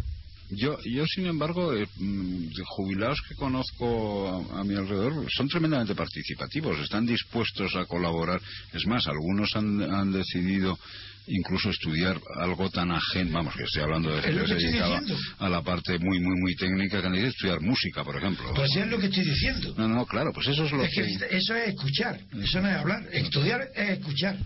[0.50, 6.80] Yo, yo sin embargo, eh, mm, jubilados que conozco a, mi alrededor son tremendamente participativos,
[6.80, 8.42] están dispuestos a colaborar.
[8.74, 10.78] Es más, algunos han, han decidido
[11.28, 15.02] incluso estudiar algo tan ajeno, vamos, que estoy hablando de gente que se dedicaba
[15.40, 18.54] a la parte muy, muy, muy técnica, que han decidido estudiar música, por ejemplo.
[18.56, 19.74] Pues es lo que estoy diciendo.
[19.78, 21.36] No, no, claro, pues eso es lo que...
[21.36, 23.06] Eso es escuchar, eso no es hablar.
[23.12, 24.38] Estudiar es escuchar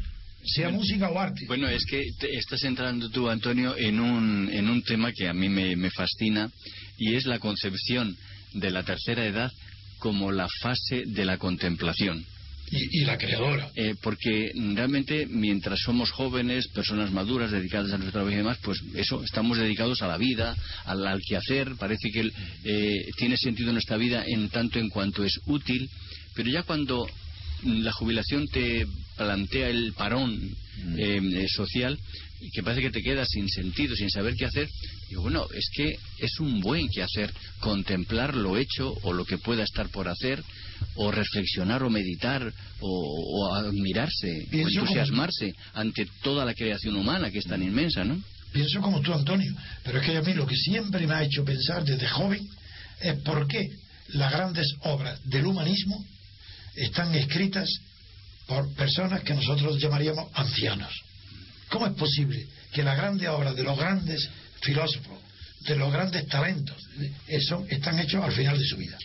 [0.44, 1.46] sea música o arte.
[1.48, 2.02] Bueno, es que
[2.34, 6.50] estás entrando tú, Antonio, en un, en un tema que a mí me, me fascina
[6.98, 8.16] y es la concepción
[8.54, 9.52] de la tercera edad
[10.00, 12.26] como la fase de la contemplación.
[12.74, 13.70] Y, la creadora.
[13.76, 18.82] Eh, porque realmente mientras somos jóvenes, personas maduras, dedicadas a nuestro trabajo y demás, pues
[18.96, 22.32] eso, estamos dedicados a la vida, al, al quehacer, parece que
[22.64, 25.90] eh, tiene sentido nuestra vida en tanto en cuanto es útil,
[26.34, 27.06] pero ya cuando
[27.64, 28.86] la jubilación te
[29.18, 30.96] plantea el parón mm.
[30.98, 31.98] eh, social
[32.42, 34.68] y que parece que te quedas sin sentido, sin saber qué hacer,
[35.10, 39.38] digo, bueno, es que es un buen qué hacer contemplar lo hecho o lo que
[39.38, 40.44] pueda estar por hacer,
[40.96, 47.46] o reflexionar o meditar, o, admirarse, o entusiasmarse ante toda la creación humana que es
[47.46, 48.20] tan inmensa, ¿no?
[48.52, 51.46] Pienso como tú, Antonio, pero es que a mí lo que siempre me ha hecho
[51.46, 52.46] pensar desde joven
[53.02, 53.70] es por qué
[54.10, 56.04] las grandes obras del humanismo
[56.76, 57.70] están escritas
[58.48, 60.92] por personas que nosotros llamaríamos ancianos.
[61.70, 64.30] ¿Cómo es posible que las grandes obras de los grandes
[64.62, 65.20] filósofos,
[65.62, 66.78] de los grandes talentos,
[67.28, 68.98] eso, están hechos al final de su vida?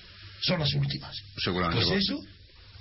[0.43, 1.17] Son las últimas.
[1.39, 1.85] Seguramente.
[1.85, 2.21] Pues eso,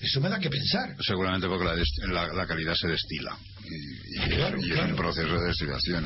[0.02, 0.96] eso me da que pensar.
[1.06, 6.06] Seguramente porque la calidad se destila y, en el proceso de destilación.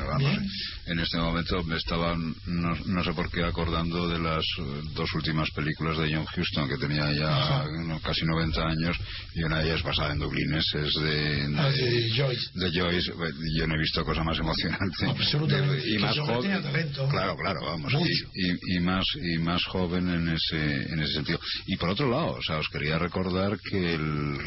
[0.86, 5.50] En este momento me estaban, no, sé por qué, acordando de las eh, dos últimas
[5.50, 7.64] películas de John Huston, que tenía ya
[8.02, 8.96] casi 90 años,
[9.34, 12.50] y una de ellas basada en Dublines, es de, ah, de, Joyce.
[12.54, 13.12] De Joyce.
[13.56, 15.06] Yo no he visto cosa más emocionante.
[15.06, 15.88] Absolutamente.
[15.88, 16.62] y más joven.
[17.10, 17.92] Claro, claro, vamos.
[18.34, 21.40] Y, y, más, y más joven en ese, en ese sentido.
[21.66, 24.38] Y por otro lado, o sea, os quería recordar que el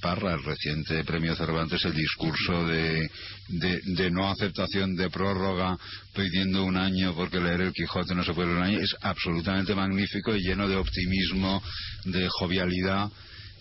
[0.00, 3.08] Parra, el reciente premio Cervantes, el discurso de,
[3.48, 5.76] de, no aceptación de prórroga
[6.14, 9.74] pidiendo un año porque leer el Quijote no se puede leer un año es absolutamente
[9.74, 11.62] magnífico y lleno de optimismo,
[12.04, 13.10] de jovialidad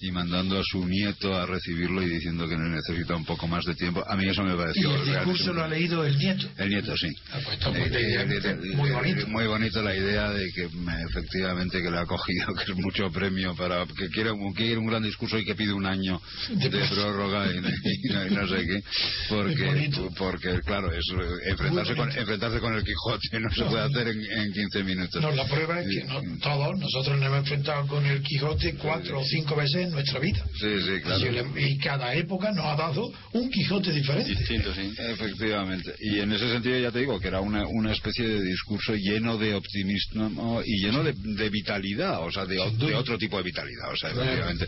[0.01, 3.75] y mandando a su nieto a recibirlo y diciendo que necesita un poco más de
[3.75, 4.03] tiempo.
[4.07, 4.89] A mí eso me pareció.
[4.89, 6.47] ¿Y el discurso lo ha leído el nieto?
[6.57, 7.09] El nieto, sí.
[7.43, 9.27] Pues muy, eh, muy, bonito.
[9.27, 10.69] Muy bonito la idea de que
[11.07, 15.03] efectivamente que le ha cogido, que es mucho premio para que quiere, quiere un gran
[15.03, 18.83] discurso y que pide un año de, prórroga y, no, sé qué.
[19.29, 21.05] Porque, porque claro, es
[21.45, 25.21] enfrentarse con, enfrentarse con el Quijote no se puede hacer en, en 15 minutos.
[25.21, 26.07] No, la prueba es que
[26.41, 30.43] todos nosotros nos hemos enfrentado con el Quijote cuatro o cinco veces en nuestra vida.
[30.59, 31.59] Sí, sí, claro.
[31.59, 34.29] Y cada época nos ha dado un Quijote diferente.
[34.29, 34.93] Distinto, sí.
[34.97, 35.93] Efectivamente.
[35.99, 39.37] Y en ese sentido ya te digo que era una, una especie de discurso lleno
[39.37, 43.91] de optimismo y lleno de, vitalidad, o sea, de, otro tipo de vitalidad.
[43.91, 44.67] O sea, efectivamente,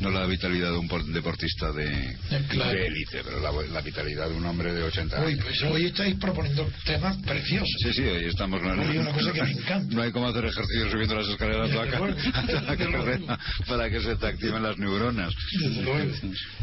[0.00, 4.72] no la vitalidad de un deportista de, eh, élite, pero la, vitalidad de un hombre
[4.72, 5.44] de 80 años.
[5.44, 7.68] Pues hoy estáis proponiendo temas preciosos.
[7.82, 8.60] Sí, sí, hoy estamos...
[8.62, 9.84] Hoy una cosa que me encanta.
[9.94, 11.86] No hay como hacer ejercicio subiendo las escaleras de la
[12.76, 14.26] carrera para que se te
[14.62, 15.34] las neuronas.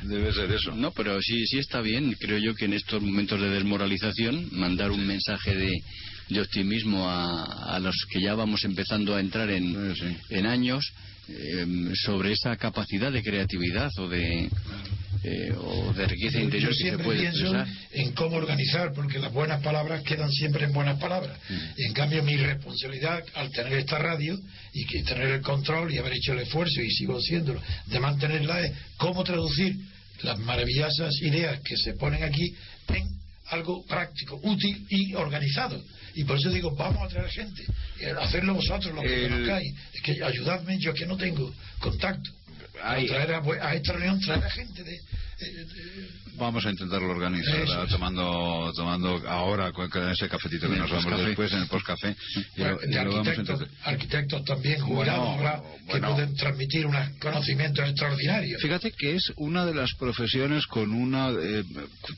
[0.04, 0.76] Debe ser eso.
[0.76, 2.16] No, pero sí, sí está bien.
[2.20, 5.72] Creo yo que en estos momentos de desmoralización, mandar un mensaje de,
[6.30, 9.94] de optimismo a, a, los que ya vamos empezando a entrar en,
[10.30, 10.92] en años
[11.34, 11.66] eh,
[12.06, 14.50] sobre esa capacidad de creatividad o de
[15.24, 19.62] eh, o de riqueza interior que se puede pienso en cómo organizar porque las buenas
[19.62, 21.54] palabras quedan siempre en buenas palabras mm.
[21.78, 24.40] y en cambio mi responsabilidad al tener esta radio
[24.74, 28.62] y que tener el control y haber hecho el esfuerzo y sigo haciéndolo de mantenerla
[28.62, 29.76] es cómo traducir
[30.24, 32.56] las maravillosas ideas que se ponen aquí
[32.88, 33.08] en
[33.52, 35.82] algo práctico, útil y organizado.
[36.16, 37.64] Y por eso digo, vamos a traer gente,
[38.00, 39.74] eh, hacerlo vosotros, lo que conozcáis.
[39.94, 42.30] Es que ayudadme, yo que no tengo contacto.
[42.84, 45.00] A, traer a, esta reunión traer a gente de,
[46.38, 51.60] Vamos a intentarlo organizar tomando tomando ahora con ese cafetito que nos vamos después en
[51.60, 52.16] el postcafé.
[52.58, 58.62] arquitectos, arquitectos también jugados que pueden transmitir unos conocimientos extraordinarios.
[58.62, 61.64] Fíjate que es una de las profesiones con una, eh,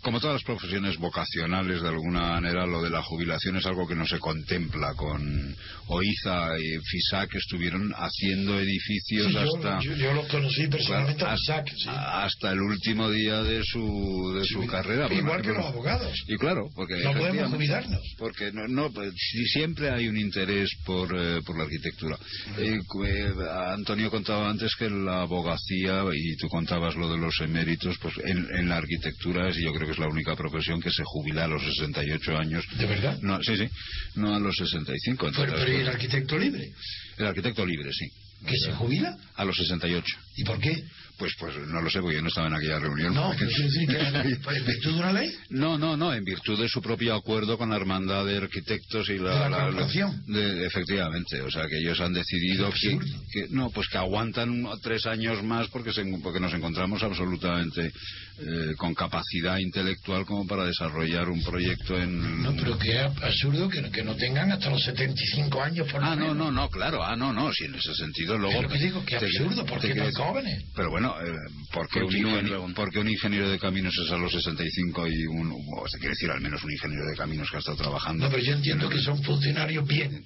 [0.02, 3.96] como todas las profesiones vocacionales de alguna manera, lo de la jubilación es algo que
[3.96, 5.56] no se contempla con
[5.88, 9.80] Oiza y Fisac que estuvieron haciendo edificios hasta...
[9.82, 15.08] Yo, lo conocí personalmente a Fisac, hasta el último día de su, de su carrera.
[15.14, 16.14] Igual que los abogados.
[16.28, 18.02] Y claro, porque no podemos jubilarnos.
[18.18, 19.14] Porque no, no pues,
[19.54, 22.18] siempre hay un interés por, eh, por la arquitectura.
[22.58, 23.34] Eh, eh,
[23.74, 28.48] Antonio contaba antes que la abogacía, y tú contabas lo de los eméritos, pues en,
[28.58, 31.48] en la arquitectura es, yo creo que es la única profesión que se jubila a
[31.48, 32.66] los 68 años.
[32.78, 33.18] ¿De verdad?
[33.22, 33.68] No, sí, sí,
[34.16, 35.28] no a los 65.
[35.28, 36.72] Entonces, pero, ¿y el arquitecto libre?
[37.18, 38.08] El arquitecto libre, sí.
[38.46, 39.16] ¿Que se jubila?
[39.36, 40.06] A los 68.
[40.36, 40.84] ¿Y por qué?
[41.18, 43.14] Pues, pues no lo sé, porque yo no estaba en aquella reunión.
[43.14, 45.32] No, ¿en virtud de una ley?
[45.50, 49.20] No, no, no, en virtud de su propio acuerdo con la hermandad de arquitectos y
[49.20, 49.44] la...
[49.44, 54.66] ¿De la, de, efectivamente, o sea, que ellos han decidido que, No, pues que aguantan
[54.82, 57.92] tres años más porque, porque nos encontramos absolutamente
[58.40, 62.42] eh, con capacidad intelectual como para desarrollar un proyecto en...
[62.42, 66.16] No, pero que es absurdo que, que no tengan hasta los 75 años por Ah,
[66.16, 68.58] no, no, no, claro, ah, no, no, si en ese sentido luego...
[68.58, 70.64] Pero que digo, que absurdo, porque no jóvenes.
[70.76, 71.38] Pero bueno, bueno, eh,
[71.72, 75.88] porque, un ingeniero, porque un ingeniero de caminos es a los 65 y un, o
[75.88, 78.26] se quiere decir al menos un ingeniero de caminos que ha estado trabajando.
[78.26, 80.24] No, pero yo entiendo que son funcionarios bien.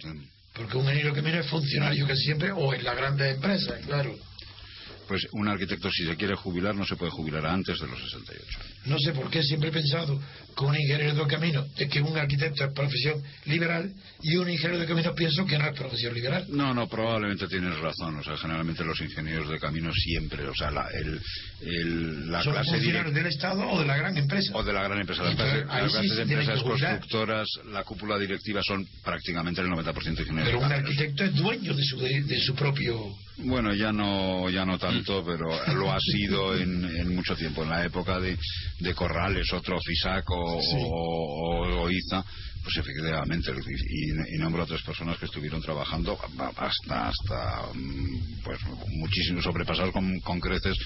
[0.53, 4.15] Porque un ingeniero de caminos es funcionario que siempre, o en la grandes empresas, claro
[5.07, 8.59] pues un arquitecto si se quiere jubilar no se puede jubilar antes de los 68
[8.87, 10.19] No sé por qué siempre he pensado
[10.57, 14.79] que un ingeniero de camino es que un arquitecto es profesión liberal y un ingeniero
[14.79, 16.45] de camino pienso que no es profesión liberal.
[16.49, 18.17] No, no, probablemente tienes razón.
[18.17, 21.21] O sea, generalmente los ingenieros de camino siempre, o sea, la, el,
[21.61, 24.51] el, la ¿Son clase del Estado o de la gran empresa?
[24.55, 25.23] O de la gran empresa.
[25.23, 30.45] Las, clases, de empresas constructoras, la cúpula directiva son prácticamente el 90% ingenieros.
[30.45, 34.79] Pero un arquitecto es dueño de su, de su propio bueno, ya no, ya no
[34.79, 35.45] tanto, pero
[35.75, 37.61] lo ha sido en, mucho tiempo.
[37.61, 38.35] En la época de,
[38.79, 42.23] de Corrales, otro Fisac o, o, Iza,
[42.63, 46.17] pues efectivamente, y, y, nombro a tres personas que estuvieron trabajando
[46.57, 48.59] hasta, hasta mm, pues
[48.99, 50.77] muchísimo, sobrepasados con, con creces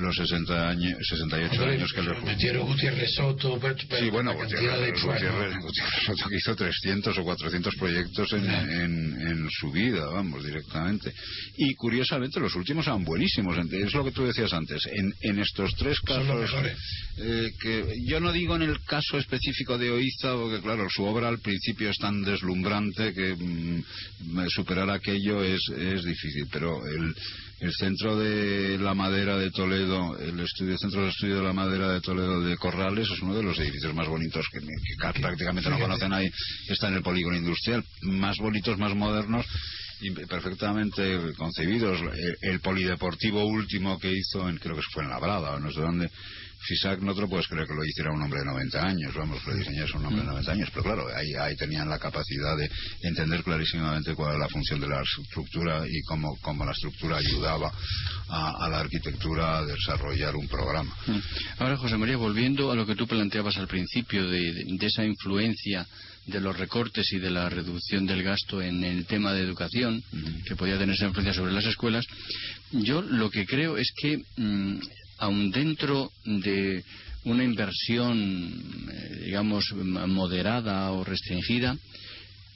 [0.00, 3.60] los 60 años, 68 años que le metieron Gutiérrez Soto
[3.98, 5.00] sí bueno Gutiérrez,
[6.06, 11.12] Soto que hizo 300 o 400 proyectos en, en, su vida vamos directamente.
[11.56, 15.74] Y curiosamente los últimos eran buenísimos es lo que tú decías antes en, en estos
[15.76, 16.50] tres casos
[17.18, 21.28] eh, que yo no digo en el caso específico de Oiza porque claro su obra
[21.28, 27.14] al principio es tan deslumbrante que mm, superar aquello es, es difícil pero el
[27.60, 31.92] el centro de la madera de Toledo, el estudio, centro de estudio de la madera
[31.92, 34.60] de Toledo de Corrales es uno de los edificios más bonitos que,
[35.20, 36.12] prácticamente no conocen.
[36.12, 36.30] Ahí,
[36.68, 39.44] está en el polígono industrial, más bonitos, más modernos
[40.00, 42.00] y perfectamente concebidos.
[42.40, 46.10] El, polideportivo último que hizo, en, creo que fue en Labrada o no sé dónde,
[46.60, 49.44] Fisac no te lo puedes creer que lo hiciera un hombre de 90 años, vamos,
[49.46, 52.70] lo diseñase un hombre de 90 años, pero claro, ahí, ahí tenían la capacidad de
[53.02, 57.72] entender clarísimamente cuál era la función de la estructura y cómo, cómo la estructura ayudaba
[58.28, 60.94] a, la arquitectura a desarrollar un programa.
[61.06, 61.18] Mm.
[61.58, 65.86] Ahora, José María, volviendo a lo que tú planteabas al principio de, de esa influencia
[66.26, 70.02] de los recortes y de la reducción del gasto en el tema de educación,
[70.46, 72.04] que podía tener esa influencia sobre las escuelas,
[72.72, 74.78] yo lo que creo es que, mm,
[75.20, 76.82] aun dentro de
[77.24, 78.16] una inversión,
[78.90, 81.76] eh, digamos, moderada o restringida,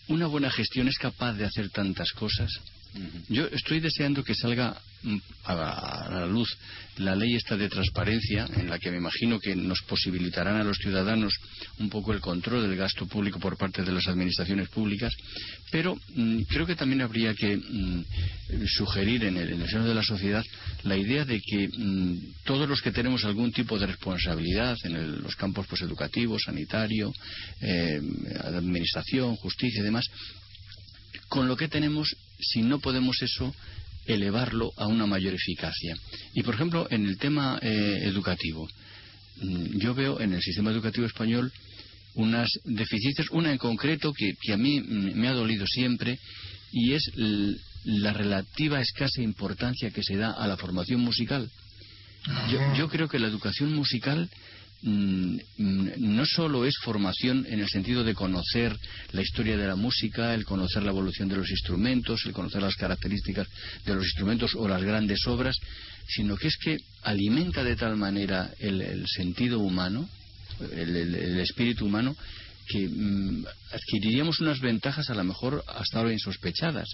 [0.09, 2.51] una buena gestión es capaz de hacer tantas cosas
[3.29, 6.49] yo estoy deseando que salga mm, a la, luz
[6.99, 10.79] la ley esta de transparencia, en la que me imagino que nos posibilitarán a los
[10.79, 11.35] ciudadanos
[11.79, 15.13] un poco el control del gasto público por parte de las administraciones públicas,
[15.73, 18.05] pero mm, creo que también habría que mm,
[18.67, 20.45] sugerir en el, seno de la sociedad
[20.85, 21.69] la idea de que
[22.45, 27.13] todos los que tenemos algún tipo de responsabilidad en los campos pues, educativo, sanitario,
[27.61, 28.01] eh,
[28.45, 30.05] administración, justicia y demás,
[31.29, 33.55] con lo que tenemos, si no podemos eso,
[34.07, 35.95] elevarlo a una mayor eficacia.
[36.35, 38.69] Y, por ejemplo, en el tema eh, educativo,
[39.41, 41.53] mm, yo veo en el sistema educativo español
[42.15, 46.19] unas deficiencias, una en concreto que, a mí me ha dolido siempre,
[46.71, 47.11] y es
[47.85, 51.51] la relativa escasa importancia que se da a la formación musical.
[52.77, 54.31] yo creo que la educación musical
[54.85, 58.77] no solo es formación en el sentido de conocer
[59.13, 62.77] la historia de la música, el conocer la evolución de los instrumentos, el conocer las
[62.77, 63.49] características
[63.87, 65.57] de los instrumentos o las grandes obras,
[66.07, 70.09] sino que es que alimenta de tal manera el, sentido humano,
[70.73, 72.15] el, espíritu humano,
[72.67, 76.89] que mm, adquiriríamos unas ventajas a lo mejor hasta ahora insospechadas.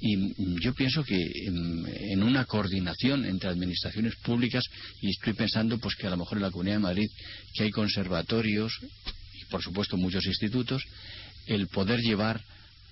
[0.00, 1.16] Y yo pienso que
[1.46, 4.64] en, una coordinación entre administraciones públicas,
[5.00, 7.08] y estoy pensando pues que a lo mejor en la Comunidad de Madrid,
[7.54, 8.72] que hay conservatorios
[9.40, 10.82] y por supuesto muchos institutos,
[11.46, 12.42] el poder llevar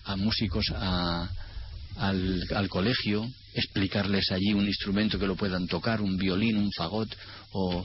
[0.04, 6.56] a músicos al, al, colegio, explicarles allí un instrumento que lo puedan tocar, un violín,
[6.56, 7.14] un fagot
[7.52, 7.84] o,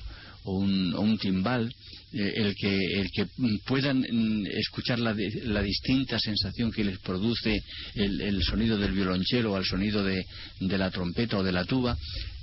[0.51, 1.73] un, timbal,
[2.13, 3.27] eh, el, que, el que
[3.65, 7.61] puedan mm, escuchar la, la, distinta sensación que les produce
[7.95, 10.25] el, sonido del violonchelo al sonido de,
[10.59, 11.97] de, la trompeta o de la tuba.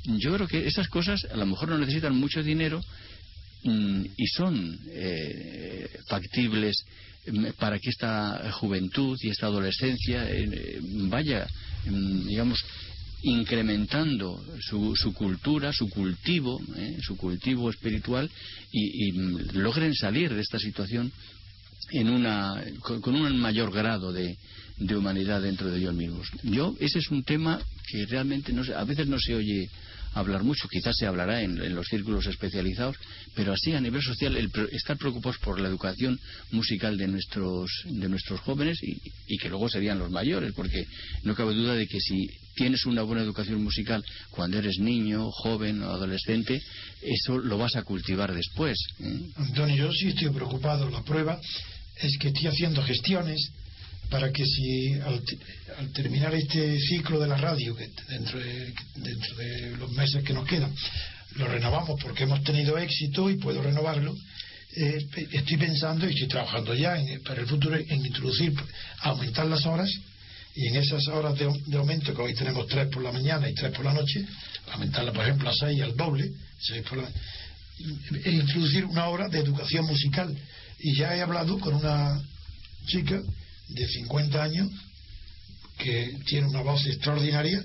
[0.05, 2.80] Yo creo que esas cosas a lo mejor no necesitan mucho dinero
[3.64, 6.76] mm, y son eh, factibles
[7.26, 10.78] mm, para que esta juventud y esta adolescencia eh,
[11.09, 11.46] vaya,
[11.86, 12.62] digamos,
[13.25, 16.99] incrementando su, su cultura, su cultivo, ¿eh?
[17.01, 18.31] su cultivo espiritual
[18.70, 19.12] y,
[19.53, 21.11] logren salir de esta situación
[21.93, 24.37] en una, con, un mayor grado de,
[24.77, 26.29] de, humanidad dentro de ellos mismos.
[26.43, 29.70] Yo, ese es un tema que realmente no, a veces no se oye
[30.14, 32.96] hablar mucho, quizás se hablará en, los círculos especializados,
[33.34, 36.18] pero así a nivel social el, estar preocupados por la educación
[36.52, 40.86] musical de nuestros, de nuestros jóvenes y, que luego serían los mayores, porque
[41.24, 45.82] no cabe duda de que si tienes una buena educación musical cuando eres niño, joven
[45.82, 46.62] o adolescente,
[47.02, 48.78] eso lo vas a cultivar después.
[49.00, 49.20] ¿eh?
[49.36, 50.88] Antonio, yo sí estoy preocupado.
[50.88, 51.40] La prueba
[51.96, 53.52] es que estoy haciendo gestiones
[54.11, 55.22] para que si al,
[55.92, 60.46] terminar este ciclo de la radio, que dentro de, dentro de los meses que nos
[60.46, 60.72] quedan,
[61.36, 64.14] lo renovamos porque hemos tenido éxito y puedo renovarlo,
[64.76, 68.55] eh, estoy pensando y estoy trabajando ya para el futuro en introducir,
[69.00, 69.90] aumentar las horas
[70.55, 73.72] y en esas horas de, aumento, que hoy tenemos tres por la mañana y tres
[73.72, 74.24] por la noche,
[74.72, 76.30] aumentarla, por ejemplo, a seis al doble,
[78.24, 80.36] e introducir una hora de educación musical.
[80.78, 82.22] Y ya he hablado con una
[82.86, 83.20] chica
[83.68, 84.70] de 50 años
[85.78, 87.62] que tiene una voz extraordinaria,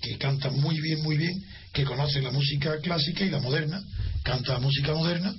[0.00, 3.82] que canta muy bien, muy bien, que conoce la música clásica y la moderna,
[4.22, 5.34] canta música moderna,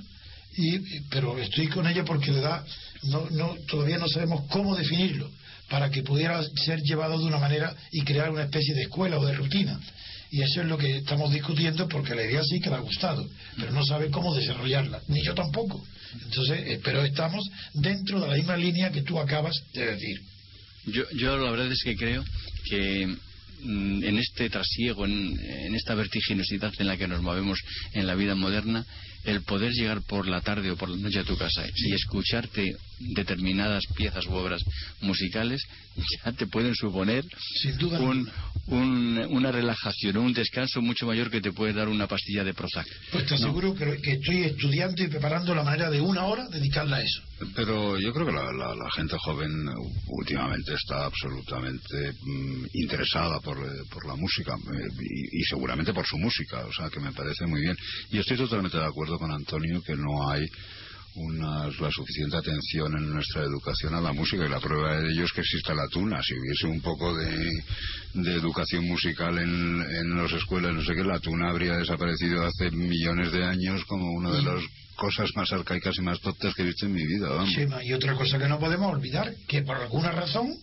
[0.58, 0.80] y,
[1.10, 2.64] pero estoy con ella porque le da,
[3.04, 5.30] no, no, todavía no sabemos cómo definirlo,
[5.70, 9.26] para que pudiera ser llevado de una manera y crear una especie de escuela o
[9.26, 9.80] de rutina.
[10.36, 13.26] Y eso es lo que estamos discutiendo porque la idea sí que le ha gustado,
[13.56, 15.82] pero no sabe cómo desarrollarla, ni yo tampoco.
[16.26, 17.42] Entonces, eh, pero estamos
[17.74, 20.20] dentro de la misma línea que tú acabas de decir.
[20.88, 22.26] Yo, yo la verdad es que creo
[22.66, 23.16] que
[23.64, 27.58] mm, en este trasiego, en, en, esta vertiginosidad en la que nos movemos
[27.94, 28.86] en la vida moderna,
[29.26, 32.76] el poder llegar por la tarde o por la noche a tu casa y escucharte
[33.00, 34.64] determinadas piezas u obras
[35.02, 35.62] musicales
[36.26, 37.24] ya te pueden suponer
[38.68, 42.88] una relajación o un descanso mucho mayor que te puede dar una pastilla de Prozac.
[43.12, 47.02] Pues te aseguro que, estoy estudiando y preparando la manera de una hora dedicarla a
[47.02, 47.22] eso.
[47.54, 49.52] Pero yo creo que la, gente joven
[50.08, 56.06] últimamente está absolutamente mm, interesada por, eh, por, la música eh, y, y seguramente por
[56.06, 57.76] su música, o sea que me parece muy bien.
[58.12, 60.46] Y estoy totalmente de acuerdo acuerdo con Antonio que no hay
[61.18, 65.24] una, la suficiente atención en nuestra educación a la música y la prueba de ello
[65.24, 66.22] es que existe la tuna.
[66.22, 67.50] Si hubiese un poco de,
[68.36, 73.32] educación musical en, en las escuelas, no sé qué, la tuna habría desaparecido hace millones
[73.32, 74.62] de años como una de las
[74.98, 77.46] cosas más arcaicas y más tontas que he visto en mi vida.
[77.84, 80.54] y otra cosa que no podemos olvidar, que por alguna razón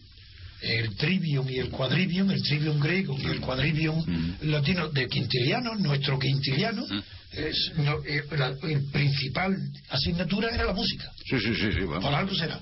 [0.63, 4.37] el trivium y el quadrivium, el trivium griego y el quadrivium mm.
[4.43, 7.03] latino de Quintiliano, nuestro Quintiliano, mm.
[7.33, 7.73] es,
[8.07, 8.23] eh,
[8.63, 9.57] el principal
[9.91, 11.11] asignatura era la música.
[11.29, 11.73] Sí, sí, sí.
[11.73, 12.61] sí Por algo será.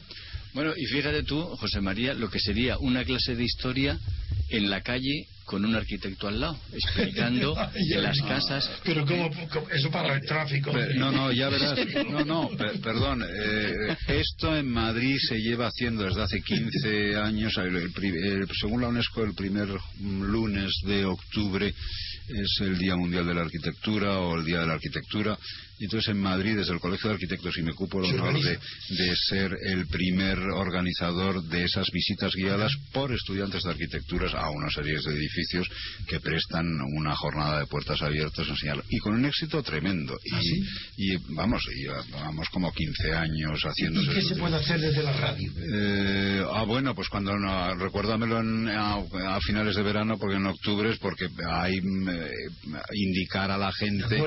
[0.52, 3.98] Bueno, y fíjate tú, José María, lo que sería una clase de historia
[4.48, 8.70] en la calle con un arquitecto al lado, explicando en las casas.
[8.84, 9.28] Pero ¿cómo,
[9.72, 10.72] eso para el tráfico?
[10.94, 11.76] no, no, ya verás.
[12.08, 13.24] No, no, perdón.
[13.28, 17.52] Eh, esto en Madrid se lleva haciendo desde hace 15 años.
[18.60, 24.20] según la UNESCO, el primer lunes de octubre es el Día Mundial de la Arquitectura
[24.20, 25.36] o el Día de la Arquitectura.
[25.80, 28.58] Y entonces en Madrid, desde el Colegio de Arquitectos, y me ocupo el honor de,
[28.90, 34.68] de, ser el primer organizador de esas visitas guiadas por estudiantes de arquitecturas a una
[34.68, 35.66] serie de edificios
[36.06, 36.66] que prestan
[36.98, 40.18] una jornada de puertas abiertas en Y con un éxito tremendo.
[40.32, 40.40] ¿Ah,
[40.98, 45.14] y, vamos, y vamos como 15 años haciendo ¿Y qué se puede hacer desde la
[45.14, 45.50] radio?
[45.72, 50.98] Eh, ah, bueno, pues cuando no, recuérdamelo a, finales de verano, porque en octubre es
[50.98, 52.30] porque hay eh,
[52.92, 54.18] indicar a la gente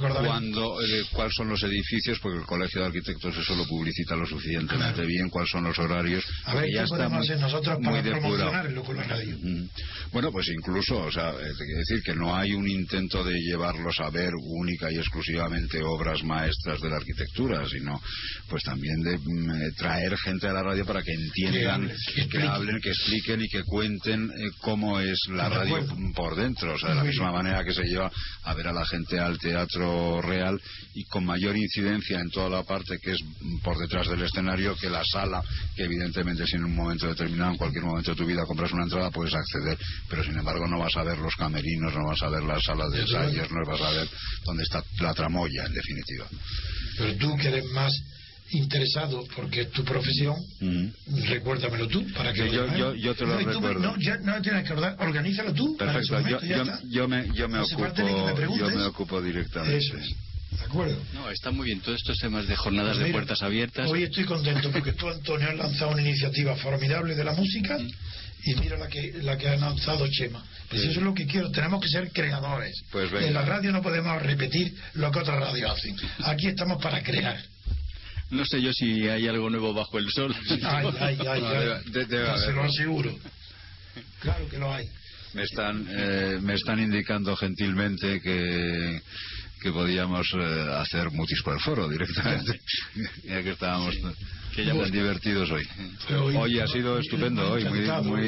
[0.00, 4.26] cuando eh, cuáles son los edificios, porque el Colegio de Arquitectos eso lo publicita lo
[4.26, 6.24] suficientemente bien, cuáles son los horarios.
[6.44, 9.36] A ver, ya está muy, nosotros para radio?
[9.40, 9.68] Mm.
[10.12, 13.98] Bueno, pues incluso, o sea, eh, quiere decir que no hay un intento de llevarlos
[14.00, 18.00] a ver única y exclusivamente obras maestras de la arquitectura, sino
[18.48, 21.90] pues también de mm, eh, traer gente a la radio para que entiendan,
[22.30, 24.30] que, hablen, que expliquen y que cuenten
[24.60, 25.84] cómo es la radio
[26.14, 28.10] por dentro, o sea, de la misma manera que se lleva
[28.42, 30.60] a ver a la gente al teatro real
[30.94, 33.20] y con mayor incidencia en toda la parte que es
[33.62, 35.42] por detrás del escenario que la sala,
[35.74, 38.84] que evidentemente si en un momento determinado, en cualquier momento de tu vida compras una
[38.84, 39.78] entrada, puedes acceder,
[40.08, 42.88] pero sin embargo no vas a ver los camerinos, no vas a ver la sala
[42.88, 44.08] de ensayos, no vas a ver
[44.44, 46.26] dónde está la tramoya, en definitiva.
[46.98, 47.92] Pero tú que eres más
[48.50, 50.36] interesado porque es tu profesión,
[51.26, 53.80] recuérdamelo tú para que yo, yo, te lo recuerdo.
[53.80, 55.76] no, ya, no tienes que acordar, organízalo tú.
[55.76, 56.38] Perfecto, yo,
[56.90, 59.78] yo, me, yo me ocupo, yo me ocupo directamente.
[59.78, 60.14] Eso es.
[60.58, 61.02] ¿De acuerdo?
[61.14, 61.80] No, está muy bien.
[61.80, 63.88] Todos estos temas de jornadas de puertas abiertas.
[63.88, 67.78] Hoy estoy contento porque tú, Antonio, has lanzado una iniciativa formidable de la música
[68.44, 70.44] y mira la que, la que ha lanzado Chema.
[70.68, 71.50] Pues eso es lo que quiero.
[71.50, 72.82] Tenemos que ser creadores.
[72.90, 75.96] Pues en la radio no podemos repetir lo que otras radios hacen.
[76.24, 77.40] Aquí estamos para crear.
[78.30, 80.34] No sé yo si hay algo nuevo bajo el sol.
[80.62, 83.14] Ay, ay, ay, se lo aseguro.
[84.20, 84.88] Claro que lo hay.
[85.34, 89.00] Me están, eh, me están indicando gentilmente que
[89.64, 92.60] que podíamos eh, hacer mutis por el foro directamente,
[93.24, 93.94] ya que estábamos
[94.54, 95.66] que ya tan divertidos hoy.
[96.36, 98.26] Hoy, ha sido estupendo, hoy muy, muy,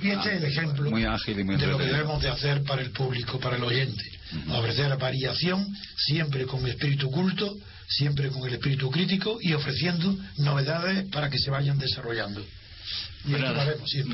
[0.00, 2.62] y este es el ejemplo muy ágil y muy de lo que debemos de hacer
[2.62, 4.04] para el público, para el oyente.
[4.50, 7.52] Ofrecer variación, siempre con espíritu culto,
[7.88, 12.40] siempre con el espíritu crítico y ofreciendo novedades para que se vayan desarrollando.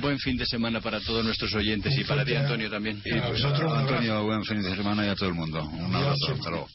[0.01, 3.01] Buen fin de semana para todos nuestros oyentes y para ti, Antonio, también.
[3.05, 5.63] Y pues, Antonio, buen fin de semana y a todo el mundo.
[5.63, 6.33] Un abrazo.
[6.33, 6.69] Hasta luego.